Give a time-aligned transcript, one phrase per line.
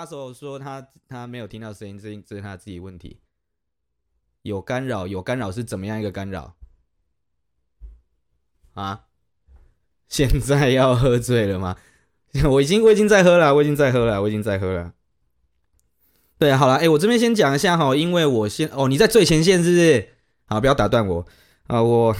[0.00, 3.20] Russell 说他他没有听到声音，这这是他自己问题。
[4.42, 6.56] 有干扰，有干扰是怎么样一个干扰？
[8.72, 9.04] 啊？
[10.08, 11.76] 现在要喝醉了吗？
[12.48, 14.94] 我已经我已经在喝了，我已经在喝了，我已经在喝了。
[16.38, 20.14] 对，好了，哎，我这边先讲一下哈，因为我先哦，你在最前线是不是？
[20.46, 21.26] 好，不要打断我
[21.70, 22.12] 啊，我。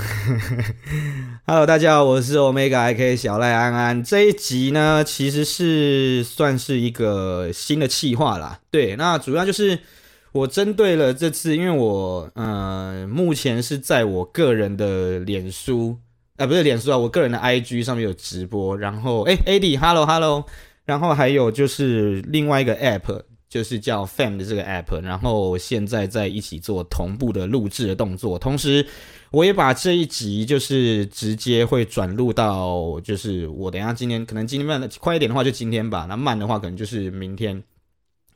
[1.45, 4.01] Hello，大家好，我是 Omega IK 小赖安安。
[4.01, 8.61] 这一集呢，其实是算是一个新的企划啦。
[8.71, 9.77] 对，那主要就是
[10.31, 15.99] 我针对了这次，因为我呃，目前是在我个人的脸书。
[16.37, 20.45] 啊，不是脸书啊，我个人的 IG 上面有直播，然后哎，AD，Hello Hello，
[20.85, 28.87] 然后还有就是另外一个 App，就是叫 Fam 的这个 App，然后现在在一起做同步的录制的动作，同时
[29.31, 37.63] 我也把这一集就是直接会转录到，就是我等下今天可能今天慢的快一点的话就今天吧，那慢的话可能就是明天，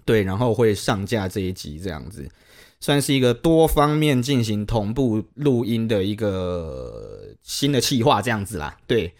[0.04, 2.28] 对，然后会上架这一集这样子。
[2.80, 8.76] 算是一个多方面进行同步录音的一个新的企划，这样子啦。
[8.86, 9.14] 对，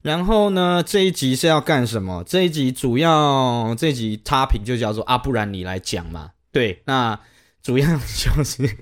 [0.00, 2.24] 然后呢，这一集是要干什么？
[2.26, 6.30] 这一集主要这集 topic 就叫做啊，不然你来讲嘛。
[6.50, 7.20] 对，那
[7.62, 8.76] 主要就是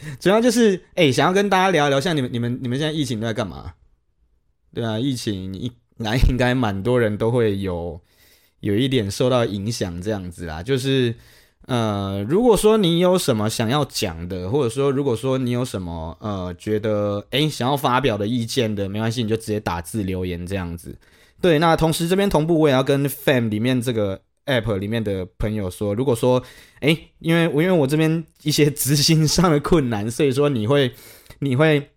[0.20, 3.74] 主要就是哎、想要跟大家聊一聊，像你们、你们、你们现在疫情都在干嘛？
[4.74, 8.00] 对啊，疫情一来，应该蛮多人都会有
[8.60, 11.14] 有一点受到影响，这样子啦，就是。
[11.66, 20.96] 呃，如果说你有什么想要讲的，或者说如果说你有什么呃觉得诶想要发表的意见的，没关系，你就直接打字留言这样子。
[21.42, 26.42] 对，那同时这边同步我也要跟 Fam 里面这个 App 里面的朋友说，如果说
[26.80, 30.90] 诶因为我因为我这边一些执行上的困难，所以说你会
[31.38, 31.90] 你会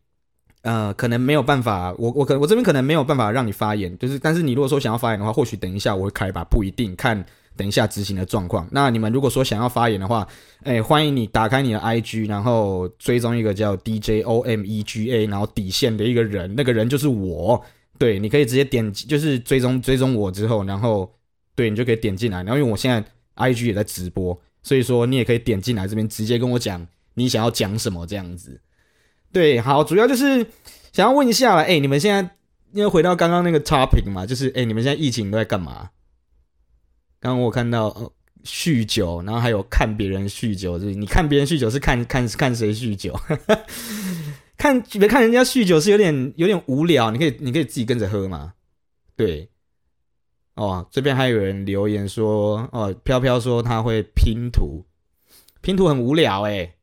[0.61, 7.25] 呃可能没有办法，我我可我这边可能没有办法让你发言，就是但是你如果说想要发言的话，或许等一下我会开吧，不一定看。
[7.57, 8.65] 等一下执行的状况。
[8.71, 10.25] 那你们如果说想要发言的话，
[10.63, 17.61] 哎，欢迎你打开你的 IG，然后追踪一个叫 DJ OMEGA，然后底线的一个人，那个人就是我。
[17.99, 21.13] 对，你可以直接点击，就是追踪追踪我之后，然后
[21.55, 22.37] 对你就可以点进来。
[22.43, 23.03] 然后因为我现在
[23.35, 28.61] IG 也在直播，所以说你也可以点进来这边直接跟我讲你想要讲什么这样子。
[29.31, 30.45] 对，好，主要就是
[30.91, 32.35] 想要问一下了，哎，你们现在
[32.73, 35.89] 因为回到刚刚那个 topic 嘛，就是哎，你们现在疫情都在干嘛？
[37.19, 38.11] 刚刚我看到呃
[38.43, 43.15] 酗酒，然后还有看别人酗酒，就是你看别人酗酒是看看看谁酗酒，
[44.57, 48.53] 看别看人家酗酒是有点有点无聊，你可以你可以自己跟着喝嘛，
[49.15, 49.47] 对，
[50.55, 54.85] 哦这边还有人留言说哦飘飘说他会拼图，
[55.61, 56.75] 拼图很无聊诶，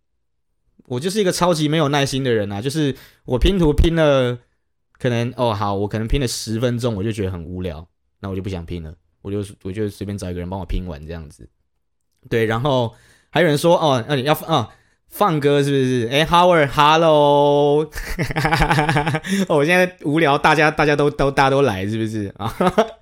[0.87, 4.39] 我就是一个超级没有耐心的人啊，就是我拼图拼了，
[4.99, 7.87] 可能哦好我可能拼了十分钟我就觉得很无聊，
[8.21, 8.95] 那我就不想拼了。
[9.21, 11.47] 我就我就随便找一个人帮我拼完这样子，
[12.31, 12.95] 对，然后
[13.31, 14.71] 还有人说哦，那你要啊
[15.09, 16.09] 放歌是不是？
[16.13, 17.79] 哎，Howard，Hello，
[19.49, 22.55] 我现在无聊，大家大家都都大家都来是不是啊？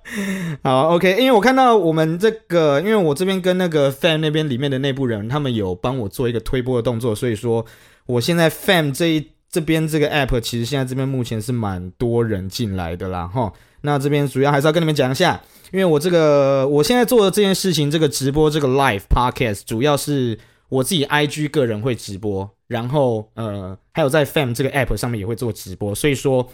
[0.63, 7.65] 好，OK，因为我看到我们这个，因为我这边跟那个 Fan 那边里面的内部人，他们有帮我做一个推播的动作，所以说
[8.05, 13.51] 我现在 Fan 这一这边这个 App 其实现在这边目前是蛮多人进来的啦，哈。
[13.81, 15.39] 那这边主要还是要跟你们讲一下，
[15.71, 20.37] 因为我这个我现在做的这件事情，这个直播这个 live podcast，主要是
[20.69, 26.47] 我自己 IG 个人会直播，然后呃还有在 Fam 这个 app 上面也会做直播，所以说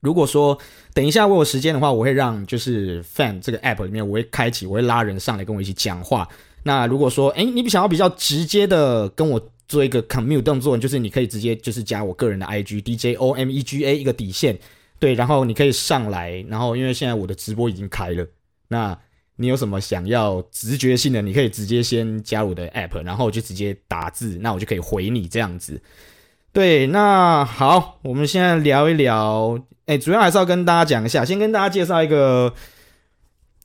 [0.00, 0.58] 如果说
[0.94, 6.28] 等一下我有时间的话，我会让就是 Fam 这个 app 里面我会开启，我会拉人上来跟我一起讲话。
[6.62, 14.58] 那如果说诶你想要比较直接的跟我做一个 commute 动作，就是你可以直接就是加我个人的 IG DJ OMEGA 一个底线。
[14.98, 18.26] 对，然后你可以上来，然后因为现在我的直播已经开了，
[18.66, 18.98] 那
[19.40, 25.80] 你有什么想要直觉性的，你可以直接先加入我的 app，然后就直接打字，那我就可以回你这样子。
[26.52, 29.56] 对，那好，我们现在聊一聊，
[29.86, 32.52] 哎，主要还是要跟大家讲一下，先跟大家介绍一个，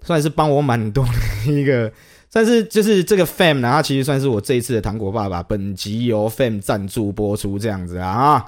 [0.04, 1.92] 算是帮我蛮多的一个，
[2.32, 8.46] 但是就是这个 Fam 呢，它其实算是我这一次的糖果爸爸，本集由 Fam 赞助播出这样子啊。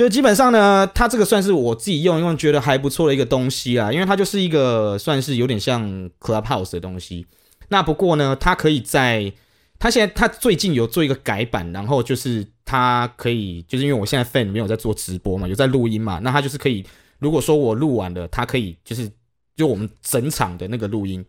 [0.00, 7.26] 就基本上呢，它这个算是我自己用用觉得还不错的一个东西啊，因为它就是一个算是有点像 Clubhouse 的东西。
[7.68, 9.30] 那不过呢，它可以在
[9.78, 16.82] 它现在它最近有做一个改版，然后就是它可以就是因为我现在 Fam 没有在做直播嘛，有在录音嘛，那它就是可以，
[17.18, 19.06] 如果说我录完了，它可以就是
[19.54, 21.22] 就我们整场的那个录音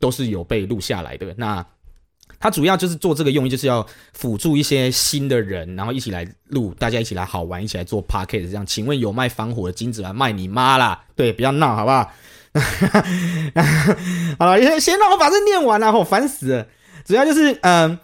[0.00, 1.32] 都是有被录下来的。
[1.38, 1.64] 那
[2.38, 8.64] 它主要就是做这个用意，就是要辅助一些新的人，然后一起来录，大家一起来好玩，一起来做 podcast 这样。
[8.66, 10.12] 请问有卖防火的金子吗？
[10.12, 11.04] 卖你妈啦！
[11.14, 12.10] 对，不要闹，好不好？
[14.38, 16.66] 好了，先先让我把这念完了，我烦死了。
[17.04, 17.98] 主要就是，嗯、呃，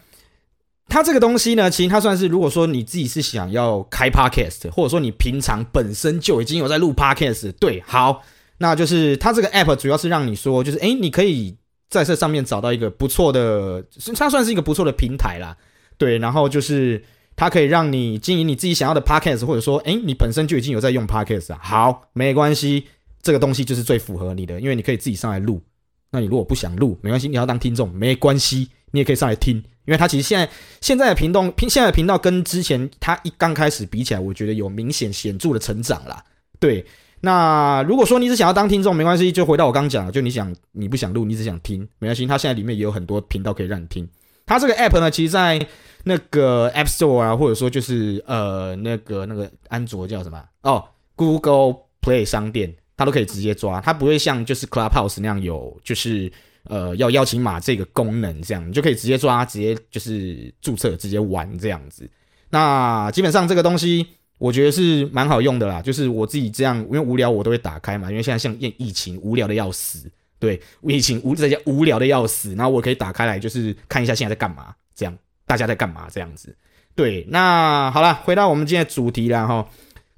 [0.88, 8.22] 它这个东西呢，其实它算是，如果说你自己是想要开 podcast，或者说你平常本身就已经有在录 podcast，对，好，
[8.58, 11.56] 那就是它这个 app 主要是让你说，就是，诶，你可以
[11.92, 13.84] 在这上面找到一个不错的，
[14.16, 15.54] 它算是一个不错的平台啦，
[15.98, 17.04] 对，然后就是
[17.36, 22.86] 它可以让你经营你自己想要的 podcast，或者说，诶，你本身就已经有在用 podcast 啊，好，没关系。
[23.20, 25.62] 这个东西就是最符合你的，因为你可以自己上来录。
[26.10, 29.56] 那你如果不想录，没关系，你要当听众，没关系，你也可以上来听。
[29.84, 30.48] 因为它其实现在
[30.80, 36.24] 现在的频道， 现在的频道跟之前它一刚开始比起来，我觉得有明显显著的成长啦。
[36.58, 36.84] 对，
[37.22, 42.26] 那如果说你只想要当听众，没关系，就回到我刚讲的，就你想你不想录，你只想听，没关系。
[42.26, 44.06] 它现在里面也有很多频道可以让你听。
[44.44, 45.64] 它这个 app 呢，其实在
[46.04, 50.84] 那个 App Store 啊，或者说就是呃那个那个安卓叫什么哦
[51.16, 52.74] ，Google Play 商店。
[52.94, 56.30] 它都可以直接抓，它不会像就是 Clubhouse 那样有就是
[56.64, 62.08] 呃要邀请码这个功能这样，你就可以直接抓，直接就是注册，直接玩这样子。
[62.50, 64.06] 那基本上这个东西
[64.42, 70.10] 我觉得是蛮好用的啦，就是我自己这样，因为无聊我都会打开嘛，因为现在像疫情无聊的要死，
[70.40, 75.16] 对，疫情无在家无聊的要死，然后我可以打开来就是看一下现在在干嘛，这样
[75.46, 76.52] 大家在干嘛这样子。
[76.96, 79.64] 对，那好了，回到我们今天的主题了哈。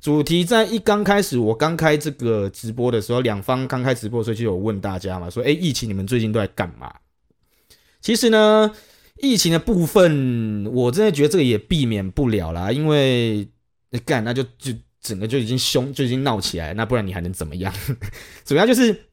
[0.01, 6.91] 主题在一刚开始，我刚开这个直播的时候，两方刚开直播的时候就有问大家嘛，说，哎，疫情你们最近都在干嘛？
[8.01, 8.71] 其实呢，
[9.21, 13.47] 疫情的部分，我真的觉得这个也避免不了啦，因为
[14.01, 17.73] 干那就就整个就已经凶，就已经闹起来，那不然你还能怎么样？
[18.45, 19.05] 主要就是，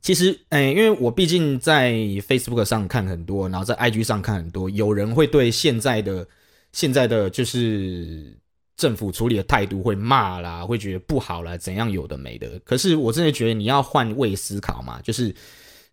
[0.00, 6.26] 其实，哎，因为我毕竟在 Facebook 上看很多，然后在 IG 上看很多，有人会对现在的
[6.72, 8.36] 现在的就是。
[8.78, 12.60] 政府处理的态度会骂啦，会觉得不好啦，怎样有的没的。
[12.64, 15.34] 可是我真的觉得你要换位思考嘛，就是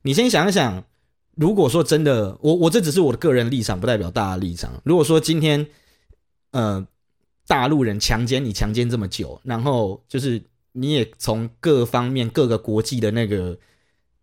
[0.03, 0.83] 你先想一想，
[1.33, 4.79] 如果说真的，我我这只是我的个人立场，不代表大家立场。
[4.85, 5.65] 如果说今天，
[6.51, 6.85] 呃，
[7.47, 13.57] 大陆人强奸你强奸这么久，然后就是你也从各方面各个国际的那个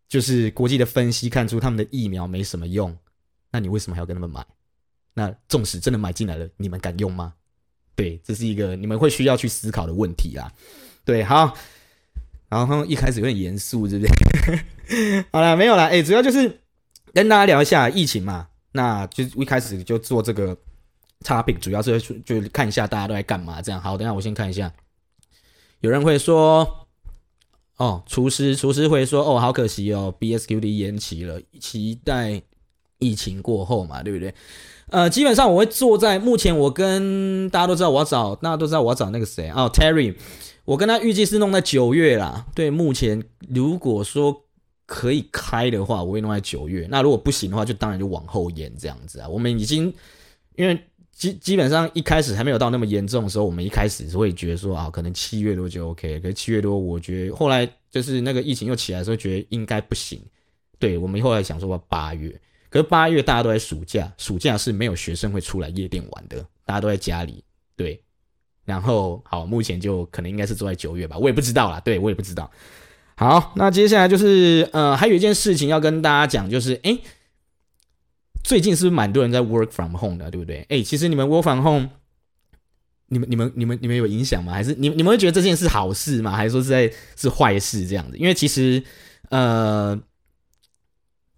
[0.09, 2.97] 就是国际的分析看出他们的疫苗没什么用，
[3.51, 4.45] 那你为什么还要跟他们买？
[5.15, 7.35] 那纵使真的买进来了，你们敢用吗？
[7.95, 10.51] 对，这是一个你们会需要去思考的问题啦。
[11.05, 11.55] 对，好，
[12.49, 15.25] 然后一开始有点严肃，对不对？
[15.31, 15.87] 好了，没有了。
[15.87, 16.61] 哎，主要就是
[17.13, 18.49] 跟大家聊一下疫情嘛。
[18.73, 20.57] 那就一开始就做这个
[21.23, 23.63] topic，主要是就看一下大家都在干嘛。
[23.63, 24.73] 这样，好，等下我先看一下。
[25.81, 26.87] 有人会说，
[27.77, 32.43] 哦，厨师，厨师会说，哦，好可惜哦，BSQD 延期了，期待
[32.99, 34.33] 疫情过后嘛，对不对？
[34.91, 40.15] 呃，基本上我会坐在目前，我跟大家都知道我要找，大家都知道我要找那个谁哦，Terry，
[40.65, 42.47] 我跟他预计是弄在九月啦。
[42.55, 44.45] 对，目前如果说
[44.85, 46.87] 可以开的话，我会弄在九月。
[46.91, 49.29] 那如果不行的话，就当然就往后延这样子啊。
[49.29, 49.93] 我们已经
[50.57, 50.79] 因为
[51.23, 56.19] 基基本上一开始还没有到那么严重的时候，我们一开始是会觉得说啊，可能七月多就 OK。
[56.19, 60.21] 可是七月多，我觉得后来就是那个疫情又起来的时候，觉得应该不行。
[60.81, 62.29] 对，我们后来想说八月。
[62.69, 67.45] 可是八月大家都在暑假，暑假是没有学生会出来夜店玩的，大家都在家里。
[67.77, 68.03] 对，
[68.65, 71.79] 然后好，目前就可能应该是坐在九月吧，我也不知道啦。
[71.79, 72.51] 对，我也不知道。
[73.15, 76.99] 好，那接下来就是呃，还有一件事情要跟大家讲，就是诶，
[78.43, 80.65] 最近是不是蛮多人在 work from home 的，对不对？
[80.69, 81.89] 哎，其实你们 work from home，
[83.09, 84.53] 你们你们你们你们有影响吗？
[84.53, 86.37] 还是你你们会觉得这件事好事吗？
[86.37, 88.17] 还是说是在是坏事这样子？
[88.17, 88.83] 因为其实
[89.31, 90.01] 呃。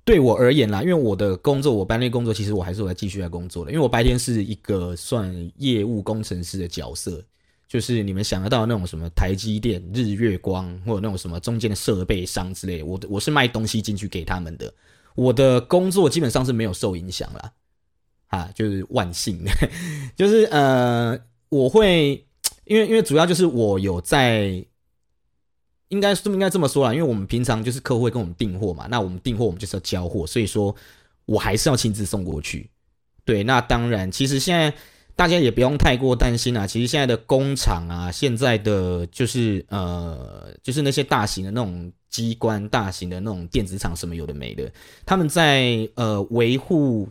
[0.07, 3.71] 对我而言啦，因为我的工作，我班内工作，其实我还是我在继续在工作的。
[3.73, 7.25] 因为我白天是一个算业务工程师的角色，
[7.67, 14.71] 就是你们想得到那种什么台积电、日月光，或者那种什么中间的设备商之类的，我我是卖东西进去给他们的。
[15.15, 17.53] 我的工作基本上是没有受影响啦，
[18.29, 19.45] 啊，就是万幸，
[20.17, 21.19] 就是呃，
[21.49, 22.27] 我会
[22.65, 24.65] 因为因为主要就是我有在。
[25.89, 30.75] 应该是应该这么说啦，因为我们平常就是客户会跟我们订货嘛，那我们订货我们就是要交货，所以说
[31.25, 32.69] 我还是要亲自送过去。
[33.25, 34.75] 对，那当然，其实现在
[35.17, 36.67] 大家也不用太过担心啊。
[36.67, 44.71] 其实现在的工厂啊，现在的就是呃，就是那些大型的那种机关、大型的那种电子厂什么有的没的，
[45.05, 47.09] 他们在呃维护，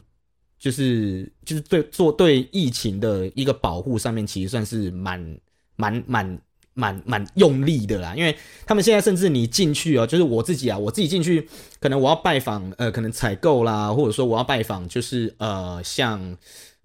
[0.59, 5.37] 就是就是对做对疫情的一个保护上面，其实算是蛮
[5.75, 6.39] 蛮蛮。
[6.75, 11.47] 蛮蛮用力的啦，因为他们现在甚至你进去哦，就是我自己啊，我自己进去，
[11.79, 16.35] 可能我要拜访呃，可能采购啦，或者说我要拜访，就是呃，像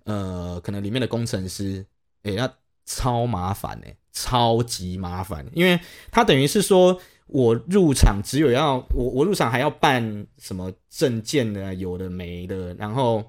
[0.08, 1.84] 呃，可能里面的工程师，
[2.22, 2.50] 诶，那
[2.86, 5.78] 超麻烦诶，超级麻烦，因为
[6.10, 13.22] 他等于是说我入场只有要我我入场还要办什么证件的，有的没的，然后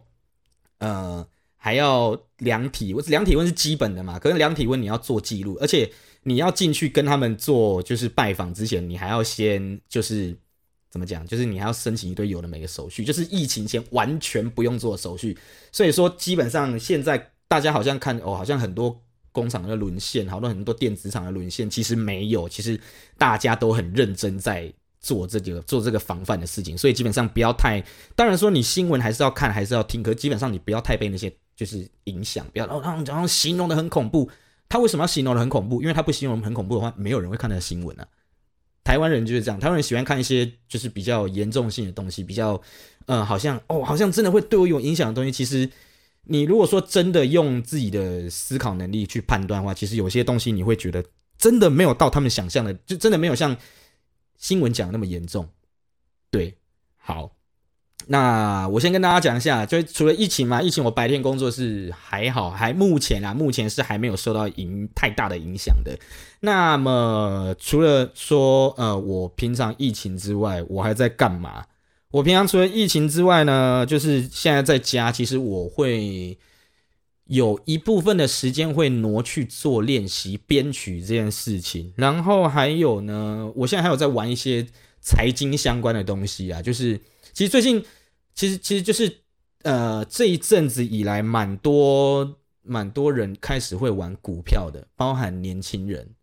[0.78, 5.92] 呃还要量体温，量体温是基本的嘛，可是量体温你要做记录，而且
[6.24, 10.38] 你要进去跟他们做就是拜访之前，你还要先就是
[10.90, 15.38] 怎么讲，就是你还要申请一堆有的没的手续，就是疫情前完全不用做手续，
[15.72, 19.02] 所以说基本上现在大家好像看哦，好像很多。
[19.32, 22.78] 工厂的沦陷，好多很多电子厂的沦陷，其实没有，其实
[23.16, 27.82] 大家都很认真在做这个做这个防范的事情，所以基本上不要太，
[28.16, 34.28] 当然说你新闻还是要看，还是要听，可基本上你不要太被那些就是影响，不要哦，然后然后形容的很恐怖，
[34.68, 35.80] 他为什么要形容的很恐怖？
[35.84, 38.08] 因为他不形容很恐怖的话，没有人会看他的新闻啊。
[38.84, 42.62] 台湾人就是这样，台湾人喜欢看一些就是比较严重性的东西，比较
[43.06, 45.70] 呃，好像哦，好像真的会对我有影响的东西，其实。
[46.32, 51.04] 你如果说真的用自己的思考能力去判断的话，其实有些东西你会觉得
[51.40, 53.56] 真的没有到他们想象的，就真的没有像
[54.38, 55.50] 新闻讲的那么严重。
[56.30, 56.56] 对，
[56.98, 57.32] 好，
[58.08, 65.98] 那我先跟大家讲一下，就除了疫情嘛，疫情我白天工作是还好，还目前啊，目前是还没有受到影太大的影响的。
[66.40, 71.66] 那么除了说呃，我平常疫情之外，我还在干嘛？
[72.12, 76.36] 我平常除了疫情之外呢，就是现在在家，其实我会
[77.26, 81.94] 有一部分的时间会挪去做练习编曲这件事情。
[81.96, 84.66] 然后还有呢，我现在还有在玩一些
[85.00, 87.00] 财经相关的东西啊，就是
[87.40, 87.82] 其实最近，
[88.36, 89.22] 其实其实就是
[89.64, 96.16] 呃这一阵子以来，蛮多蛮多人开始会玩股票的，包含年轻人，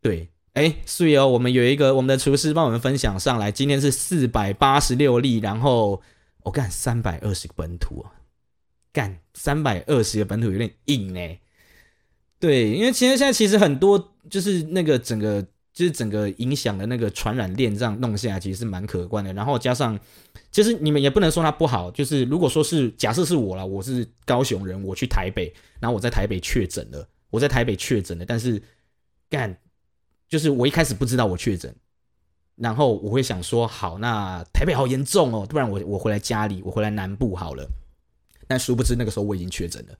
[0.00, 0.30] 对。
[0.54, 6.00] 哎，所以哦，我们有一个我们的厨师帮我们分享上来，今天是四百八十六例，然后
[6.44, 8.10] 我干三百二十个本土啊，
[8.94, 11.38] 干三百二十个本土有点硬呢。
[12.38, 19.32] 对，因为其实现在其实很多就是那个整个就是整个影响的那个传染链这样弄下来，其实是蛮可观的。
[19.32, 19.98] 然后加上，
[20.50, 28.62] 其实你们也不能说它不好，就是如果说是假设是我了，我是高雄人，我去台北，然后我在台北确诊了，我在台北确诊了，但是
[29.28, 29.56] 干。
[30.28, 31.74] 就是我一开始不知道我确诊，
[32.54, 37.68] 然后我会想说，好，那台北好严重哦，不然我我回来家里，我回来南部好了。
[38.46, 39.98] 但殊不知那个时候我已经确诊了。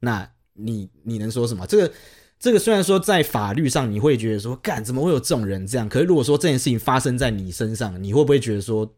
[0.00, 1.66] 那你你能说什么？
[1.66, 1.94] 这个
[2.38, 5.88] 这个虽然说在法律上你会觉得说，干怎么会有这种人这样？
[5.88, 8.94] 可是如果说这件事情发生在你身上，你会不会觉得说，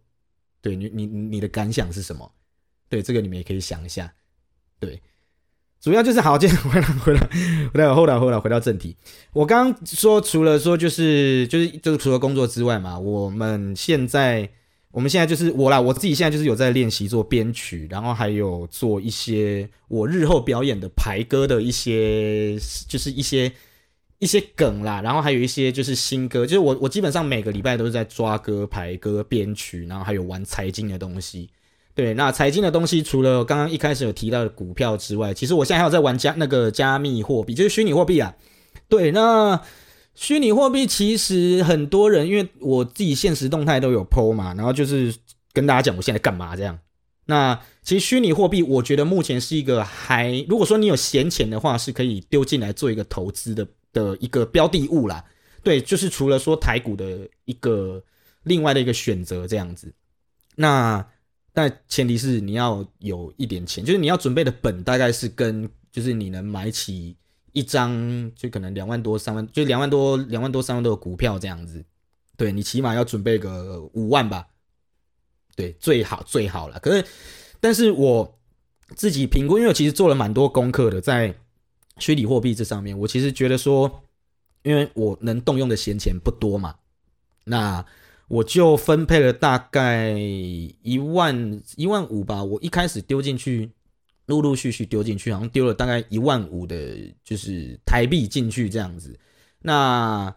[0.61, 2.31] 对你你你的感想是什么？
[2.89, 4.13] 对这个你们也可以想一下，
[4.79, 5.01] 对。
[5.81, 7.21] 主要就是好，接着回来回来
[7.73, 8.95] 回来后来后来回到正题。
[9.33, 14.51] 我刚刚说，除了说就是就是就是除了工作之外嘛，我们现在
[14.93, 23.53] 我们现在就是我啦，我自己现在就是有在练习做编曲，然后还有做一些我日后表演的排歌的一些就是一些
[24.19, 31.49] 一些梗啦，然后还有一些就是新歌，就是我我基本上每个礼拜都是在抓歌排歌编曲，然后还有玩财经的东西。
[31.95, 38.35] 对，那财经的东西，除了刚刚一开始有提到的股票之外，其实我现在还有在玩加那个加密货币，就是虚拟货币啊。
[38.89, 39.61] 对，那
[40.21, 45.15] 虚拟货币其实很多人，因为我自己现实动态都有 po 嘛，然后就是
[45.55, 46.79] 跟大家讲我现在干嘛这样。
[47.25, 55.25] 那其实虚拟货币，我觉得目前是一个还，如果说你有闲钱的话，是可以丢进来做一个投资的的一个标的物啦。
[55.63, 58.05] 对，就是除了说台股的一个
[58.43, 59.91] 另外的一个选择这样子，
[60.57, 61.07] 那。
[61.53, 67.17] 但前提是你要有一点钱，就是你要准备的本大概是跟，就是你能买起
[67.53, 71.85] 一张，就可能两万多、三万，就两万多、两万多、三万多的股票这样子。
[72.37, 74.49] 对，你起码要准备个五万吧。
[75.57, 76.79] 对，最好最好了。
[76.81, 77.05] 可是，
[77.61, 78.39] 但是我
[78.95, 81.35] 自己评估，因为我其实做了蛮多功课的，在
[81.99, 84.03] 虚拟货币这上面，我其实觉得说，
[84.63, 86.77] 因为我能动用的闲钱不多嘛，
[87.45, 87.85] 那。
[88.31, 93.73] 我就分配了大概一万一万五吧，我一开始丢进去，
[94.31, 96.77] 陆陆续续丢进去，好像丢了大概一万五的，
[97.23, 99.15] 就是台币进去这样子。
[99.61, 100.35] 那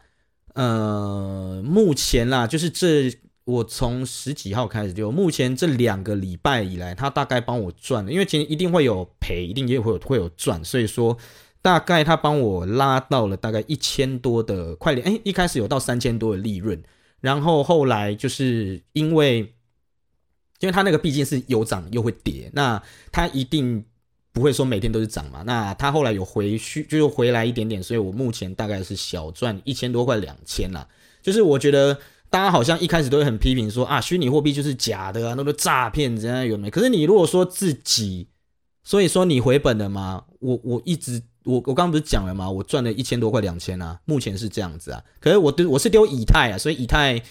[0.53, 3.09] 呃，目前啦，就是这
[3.45, 11.17] 我从十几号开始丢，目前这两个礼拜以来，他大概帮我赚了，因为今天一定会有赔，一定也会有会有赚，所以说
[11.61, 16.81] 大概他帮我拉到了大概一千多的快点，哎，一开始有到三千多的利润。
[17.21, 19.53] 然后后来就是因为，
[20.63, 23.83] 因为它那个毕竟是有涨又会跌，那它一定
[24.31, 25.43] 不会说每天都是涨嘛。
[25.45, 30.87] 那它后来有回去，就又回来一点点，所以我目前大概是小赚一千多块两千啦。
[31.21, 36.69] 就是我觉得大家好像一开始都会很批评说啊，虚拟货币就是假的啊，那个诈骗怎样有没？
[36.69, 38.29] 可是你如果说自己，
[38.85, 40.23] 所以说你回本了吗？
[40.39, 42.49] 我我一直我我刚刚不是讲了吗？
[42.49, 45.03] 我赚了一千多块两千啊，目前是这样子啊。
[45.19, 47.21] 可是我丢我是丢以太啊，所以以太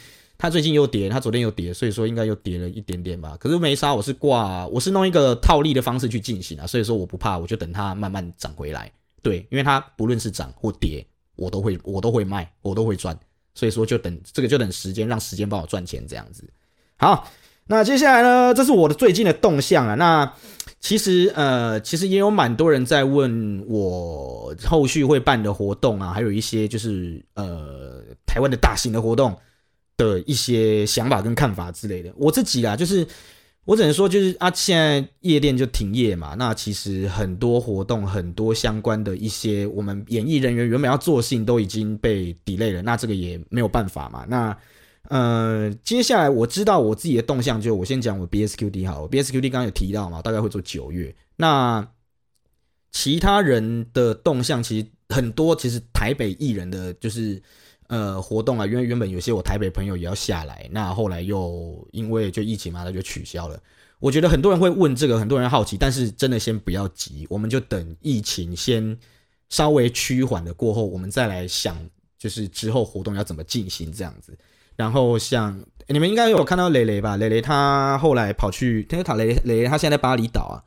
[0.42, 3.36] 它最近又跌，它昨天又跌，所以说应该又跌了一点点吧。
[3.38, 8.90] 可是没杀，我是挂，我是弄一个套利的方式去进行啊，所以说我不怕，我就等它慢慢涨回来。
[9.22, 11.06] 对，因为它不论是涨或跌，
[11.36, 13.16] 我都会我都会卖，我都会赚。
[13.54, 16.42] 所以说就等这个就等时间，让时间帮我赚钱这样子。
[16.96, 17.30] 好。
[17.64, 18.52] 那接下来呢？
[18.52, 19.94] 这是我的最近的动向啊。
[19.94, 20.34] 那
[20.80, 29.38] 其实呃，其实也有蛮多人在问我后续会办的活动啊，还有一些就是呃台湾的大型的活动
[30.02, 32.12] 的一些想法跟看法之类的。
[32.16, 33.06] 我自己啊，就是
[33.64, 36.34] 我只能说就是啊，现在夜店就停业嘛。
[36.38, 42.82] 那其实很多活动、很多相关的一些我们演艺人员原本要做的事情都已经被 delay 了。
[42.82, 44.24] 那这个也没有办法嘛。
[44.28, 44.56] 那
[45.08, 51.14] 呃，接下来我知道我自己的动向，就我先讲我 BSQD 好，BSQD 刚刚有提到嘛，大概会做九月。
[51.36, 51.86] 那
[52.92, 57.42] 其他人的动向其实很多，其实台北艺人的就是
[57.92, 63.60] 呃活动啊，因为原本有些我台北朋友也要下来，那后来又因为就疫情嘛，那就取消了。
[64.00, 68.98] 我觉得很多人会问这个，很多人好奇，但是真的先不要急，我们就等疫情先
[69.50, 71.76] 稍微趋缓的过后，我们再来想，
[72.18, 74.36] 就是之后活动要怎么进行这样子。
[74.74, 77.18] 然后像你们应该有看到蕾蕾吧？
[77.18, 80.64] 雷雷他后来跑去，因为他雷雷雷他现在在巴厘岛啊。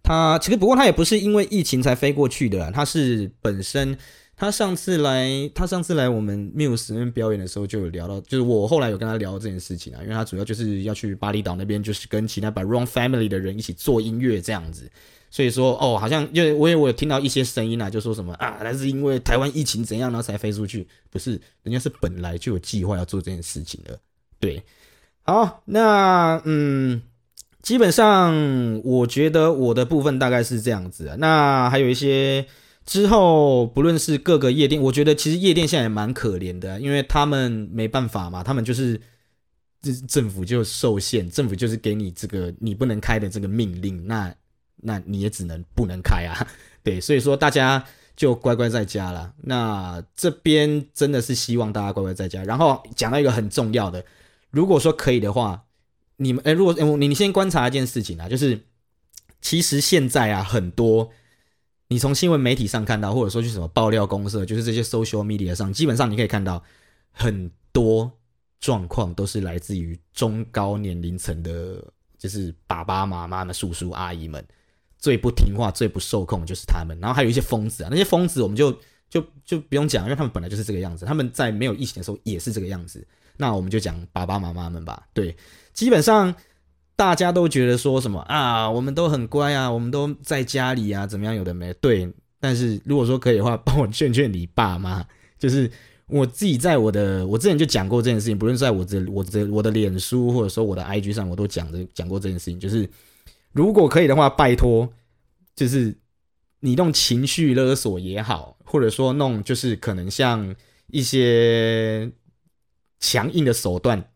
[0.00, 3.98] 他其实不过他也不是因为疫情才飞过去的啊，他是本身
[4.38, 14.88] 他上次来他上次来我们 Muse 那边表演的时候就有聊到，就是我后来有跟他聊这件事情啊，因为他主要就是要去巴厘岛那边，就是跟其他把 Wrong Family 的人一起做音乐这样子。
[15.30, 21.32] 所以说，哦，好像因为我也我有听到一些声音啊，就说什么啊，那是因为台湾疫情怎样，然后才飞出去，不是，
[21.64, 23.98] 人家是本来就有计划要做这件事情的，
[24.40, 24.62] 对。
[25.24, 27.02] 好，那嗯，
[27.60, 31.16] 基本上我觉得我的部分大概是这样子啊。
[31.18, 32.46] 那还有一些
[32.88, 39.00] 之后，不论是各个夜店，我觉得其实夜店现在也蛮可怜的，因为他们没办法嘛，他们就是
[40.08, 44.34] 政府就受限，政府就是给你这个你不能开的这个命令，那。
[44.80, 46.46] 那你也只能不能开啊，
[46.84, 49.34] 对，所以说大家就乖乖在家了。
[49.42, 52.44] 那这边真的是希望大家乖乖在家。
[52.44, 54.04] 然后讲到一个很重要的，
[54.52, 55.64] 如果说可以的话，
[56.18, 58.66] 你们哎，如果，你你先观察一件事情啊，就是
[59.42, 61.10] 其实现在啊，很多
[61.88, 66.62] 你从新闻媒体上看到，或者说去什么爆料公社，就是这些 social media 上，基本上你可以看到
[67.10, 68.10] 很多
[68.60, 71.82] 状况都是来自于中高年龄层的，
[72.18, 74.44] 就是爸爸妈妈们、叔叔阿姨们。
[74.98, 78.72] 最不听话、最不受控就是他们，然后还有一些疯子啊，那些疯子我们就
[79.08, 83.06] 就就不用讲，因为他们本来就是这个样子，他们在没有疫情的时候也是这个样子。
[83.36, 85.36] 那我们就讲爸爸妈妈们吧，对，
[85.72, 86.34] 基本上
[86.98, 91.72] 大家都觉得说什么啊，我们都很乖啊，我们都在家里啊，怎么样有的没？
[91.74, 95.06] 对，但是如果说可以的话，帮我劝劝你爸妈，
[95.38, 95.70] 就是
[96.08, 102.88] 我自己在我的我之前就讲过这件事情，不论在我这我这我的脸书或者说我的 IG 上，我都讲着讲过这件事情，就是。
[103.52, 104.92] 如果可以的话，拜托，
[105.56, 105.96] 就是
[106.60, 110.54] 你弄情绪勒索也好，或者说弄就是可能像
[110.88, 112.12] 一些
[113.00, 114.10] 强硬的手段，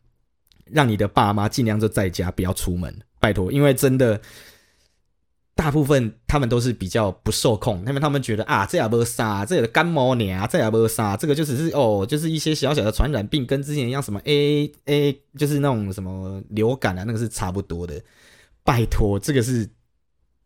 [0.64, 4.20] 让你的爸妈尽量就在家不要出门，拜托，因为真的
[5.54, 18.02] 大部分他们都是比较不受控，因为他们觉得啊，这也不杀，这个感冒呢，这也不杀，这个就只是哦，就是一些小小的传染病，跟之前一样，什么 A A 就是那种什么流感啊，那个是差不多的。
[18.64, 19.68] 拜托，这个是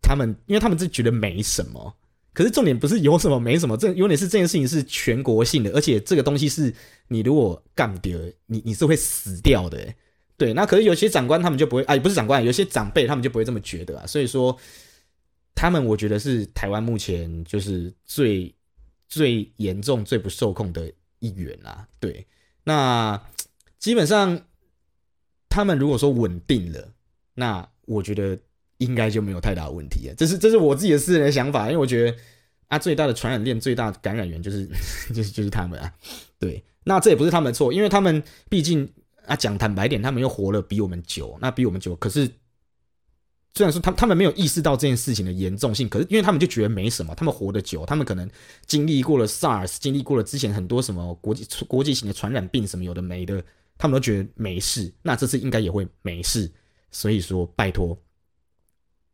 [0.02, 1.94] 他们，因为他们就觉得没什么。
[2.32, 6.74] 可是重点不是有什么没什么，这重点是这件事情是全国性的，而且这个东西是
[7.08, 9.78] 你如果干掉，你你是会死掉的。
[10.38, 14.06] 对，那可是有些长官他们就不会，哎，不是长官，有些长辈他们就不会这么觉得啊。
[14.06, 14.56] 所以说，
[15.54, 18.54] 他们我觉得是台湾目前就是最
[19.08, 21.88] 最严重、最不受控的一员啦。
[21.98, 22.26] 对，
[22.64, 23.18] 那
[23.78, 24.46] 基本上
[25.48, 26.92] 他们如果说稳定了，
[27.34, 28.38] 那我觉得
[28.76, 32.18] 应该就没有太大的问题，这是这是我自己的私人的想法，因为我觉得
[32.66, 34.68] 啊，最大的传染链、最大的感染源就是
[35.14, 35.90] 就是就是他们啊。
[36.38, 38.86] 对，那这也不是他们的错，因为他们毕竟
[39.26, 41.94] 啊，讲坦白点，他们又活了比我们久，那比我们久。
[41.96, 42.30] 可是
[43.54, 48.30] 虽然说他他们没有意识到这件事情的严重性，可是因为他们就觉得没什么，他们活得久，他们可能
[48.66, 53.42] 经历过了 SARS，经历过了之前很多什么国际国际型的传染病什么有的没的，
[53.78, 54.92] 他们都觉得没事。
[55.02, 56.52] 那这次应该也会没事。
[56.92, 57.98] 所以说，拜托，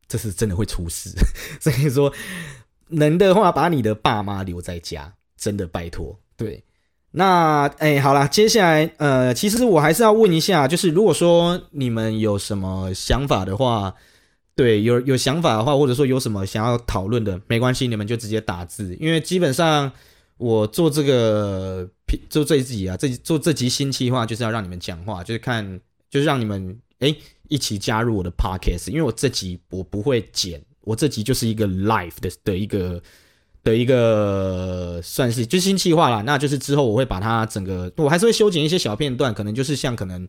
[0.07, 1.11] 这是真的会出事。
[1.59, 2.13] 所以说，
[2.89, 6.17] 能的话，把你的爸妈留在家，真的拜托。
[6.37, 6.63] 对，
[7.13, 13.95] 那哎，好啦，接下来呃，其实我还是要问一下，就是如果说你们有什么想法的话，
[14.55, 19.93] 对，有有想法的话，或者说有什么想要讨论的，没关系，你们就直接打字，因为基本上
[20.39, 21.87] 我做这个
[22.31, 27.15] 做这一集啊，这做这集新企划就是要让你们讲话，就是看，就是让你们哎
[27.49, 33.03] 一起加入我的 podcast，因为我这集我不会剪，我这集就是一个 live 的的一个
[33.63, 40.29] 的一个算是就新计划啦，那就是之后我会把它整个，我还是会修剪一些小片段，可能就是像可能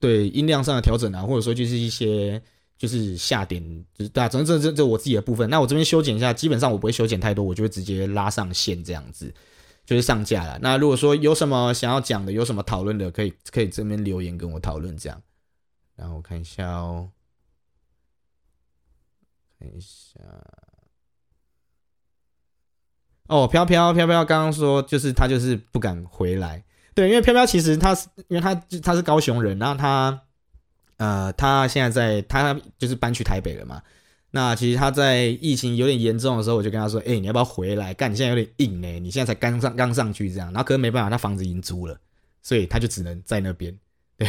[0.00, 2.42] 对音量上的调整啊，或者说就是一些。
[2.78, 5.48] 就是下点，就是对啊，总之这这这我自己的部分。
[5.48, 9.32] 那我这边修剪一下，基本上我不会修剪太多，我就会直接拉上线这样子，
[9.86, 10.58] 就是上架了。
[10.60, 15.22] 那如果说有什么想要讲的，有什么讨论的，可以可以这边留言跟我讨论这样。
[15.94, 17.08] 然后我看一下哦，
[19.58, 20.20] 看一下。
[23.28, 26.62] 哦，飘飘飘飘刚刚说就是他就是不敢回来，
[26.94, 30.22] 对，因为飘飘其实他是因为他他是高雄人，然后他。
[30.98, 33.82] 呃，他现在在，他就是搬去台北了嘛。
[34.30, 37.92] 那其实他在疫情有点严重的时候，我就跟他说：“哎、你要不要回来？
[37.92, 42.00] 干，你现在有点硬呢、你现在才刚上刚上去这样。”然后可能没办法，他房子已经租了，
[42.40, 43.78] 所以他就只能在那边。
[44.16, 44.26] 对，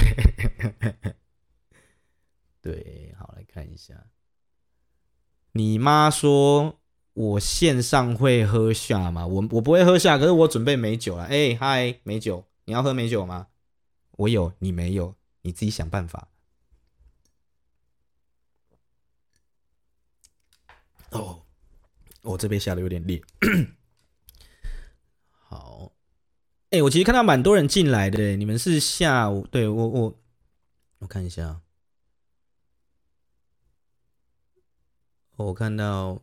[2.61, 3.93] 对，好，来看一下。
[5.53, 6.77] 你妈说
[7.17, 9.25] 我线上会喝下吗？
[9.25, 11.23] 我我不会喝下，可是我准备美酒了。
[11.23, 13.47] 哎、嗨，美酒，你要喝美酒吗？
[14.11, 16.27] 我有，你没有，你自己想办法。
[21.09, 21.41] 哦，
[22.21, 23.19] 我这边下的有点烈。
[25.31, 25.93] 好，
[26.69, 29.47] 哎、我其实看到蛮多人进来的，你们是下午？
[29.47, 30.19] 对我我
[30.99, 31.61] 我看一下，
[35.35, 36.21] 我看到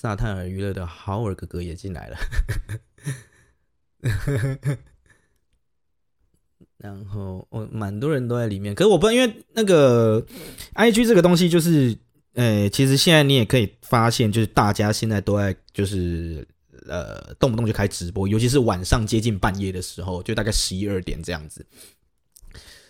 [0.00, 2.16] 萨泰尔娱乐的豪尔哥哥也进来了，
[6.78, 10.24] 然后我蛮多人都在里面，可是我不知道，因为那个
[10.74, 11.98] IG 这个东西就是。
[12.34, 16.46] 呃，其实现在你也可以发现，就是大家现在都在就是
[16.86, 21.66] 呃动不动就开直播，尤其是晚上接近半夜的时候，就大概十一二点这样子。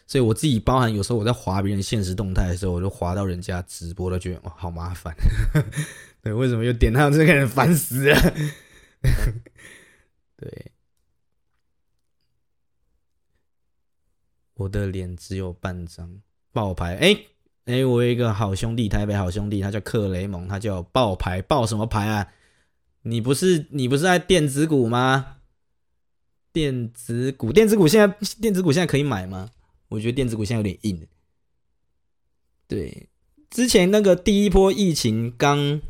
[0.07, 5.17] 所以我自己包含有时候我在滑别人现实动态的时候，我就滑到人家直播了，觉得哇好麻烦。
[6.23, 8.35] 对，为什么又点到这个人烦死了？
[10.37, 10.73] 对，
[14.55, 16.21] 我的脸只有半张
[16.53, 17.19] 爆牌，哎。
[17.67, 22.33] 哎、我有一个好兄弟，台北好兄弟，他叫克雷蒙，他叫爆牌，爆什么牌啊？
[23.03, 25.37] 你不是你不是在电子股吗？
[26.53, 29.51] 电子股，电子股现在电子股现在可以买吗？
[29.89, 31.07] 我觉得电子股现在有点硬。
[32.67, 33.09] 对，
[33.51, 35.81] 之前那个第一波疫情刚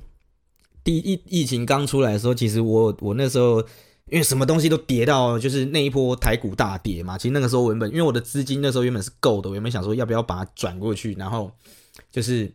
[0.84, 3.64] 第一疫情刚出来的时候，其实我我那时候。
[4.06, 7.16] 因为什么东西都跌到，就是那一波台股大跌嘛。
[7.16, 11.48] 其实那个时候原本，因为我的资金那时候原本是够的，我原本想说要不要把它转过去，然后
[12.10, 12.52] 就是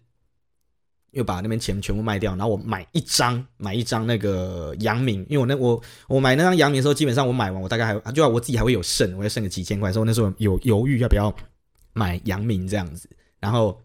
[1.11, 11.33] 又把那边钱全部卖掉，然后我买一张买一张那个阳明，因为我那我我买那张阳明的时候，基本上我买完我大概还就要我自己还会有剩，我要剩个几千块，所以我那时候有犹豫要不要
[11.93, 13.09] 买阳明这样子。
[13.39, 13.81] 然后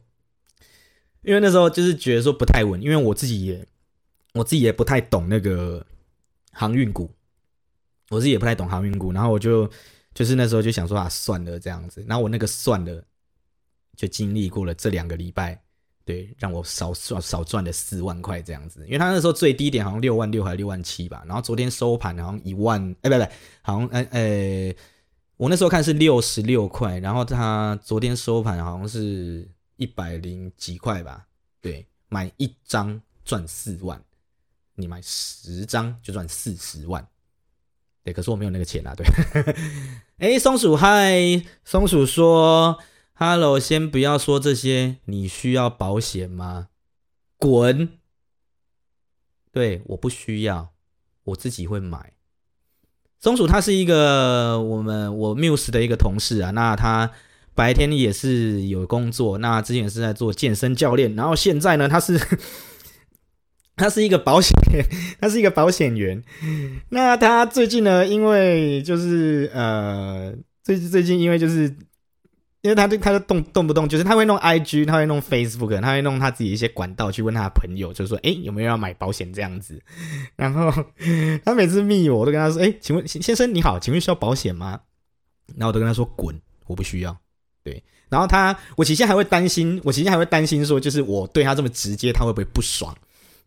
[1.23, 3.65] 因为那时候就是觉得说不太稳，因为我自己也
[4.35, 5.85] 我自己也不太懂那个
[6.53, 7.11] 航运股。
[8.11, 9.71] 我自己也不太懂航运股，然后我就
[10.13, 12.05] 就是那时候就想说啊，算了这样子。
[12.09, 13.01] 然后我那个算了，
[13.97, 15.63] 就经历过了这两个礼拜，
[16.05, 18.85] 对，让我少赚少赚了四万块这样子。
[18.87, 23.31] 因为他那时候最低点好像六万六还是六万七吧，然后昨天收盘好像一万，哎，不不，
[23.63, 24.75] 好像哎哎，
[25.37, 31.29] 我那时候看是六十六块，然后他昨天收盘好像是一百零几块吧，
[31.61, 34.03] 对，买一张赚四万，
[34.75, 37.07] 你买十张就赚四十万。
[38.03, 38.95] 对，可是我没有那个钱啊。
[38.97, 39.07] 对，
[40.17, 42.79] 哎，松鼠嗨，松鼠说
[43.13, 46.69] ：“Hello，先不要说这些，你需要保险吗？”
[47.37, 47.91] 滚！
[49.53, 50.73] 对，我不需要，
[51.25, 52.15] 我自己会买。
[53.19, 57.11] 松鼠他是一个我们我 Muse 的一个同事啊，那他
[57.55, 62.19] 白天也是有工作，那之前是在做健身教练，然后现在呢，他是。
[63.81, 64.55] 他是一个保险，
[65.19, 66.23] 他是一个保险员。
[66.91, 71.65] 那他最近呢，因为就是呃，最最近因为就是，
[72.61, 79.81] 因为他就他就动动不动就是他会弄 IG，他会弄 Facebook，他会弄他自己一些管道去问他的朋友，就说，哎，有没有要买保险这样子？
[80.37, 80.71] 然后
[81.45, 84.79] 他每次密我，我都跟他说，哎，请问先生你好，请问需要保险吗？
[85.57, 87.17] 然后我都跟他说滚，我不需要。
[87.65, 92.95] 对，然后他，我其实还会担心，我其实还会担心说，就是我对他这么直接，他会不会不爽？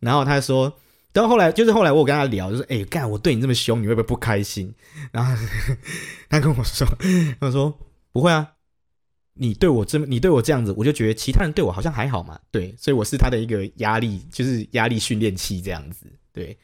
[0.03, 0.71] 然后他说，
[1.11, 4.73] 到后来就是后来我跟他聊，就说：“哎，干我对你这么凶，你会不会不开心？”
[5.11, 5.33] 然后
[6.29, 6.87] 他跟我说
[7.39, 7.77] ：“他说
[8.11, 8.53] 不会啊，
[9.35, 16.57] 你对我这么，你对我这样子，我就觉得其他人对我好像还好嘛，对，所以我是他的一个压力，就是压力训练器这样子，对。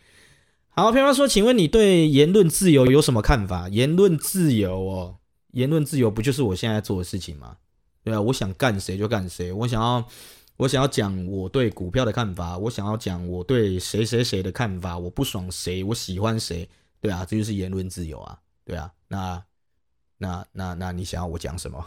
[0.72, 3.68] 好，譬如说，请问你对言论自由有什么看法？
[3.68, 5.18] 言论自由哦，
[5.52, 7.58] 言论自由不就是我现在做的事情吗？
[8.02, 10.08] 对啊，我想干谁就干谁，我想要，
[10.60, 16.70] 我想要讲我对股票的看法，我想要讲我对谁谁谁的看法，我不爽谁，我喜欢谁，
[17.00, 19.42] 对啊，这就是言论自由啊，对啊，那
[20.18, 21.82] 那那那你想要我讲什么？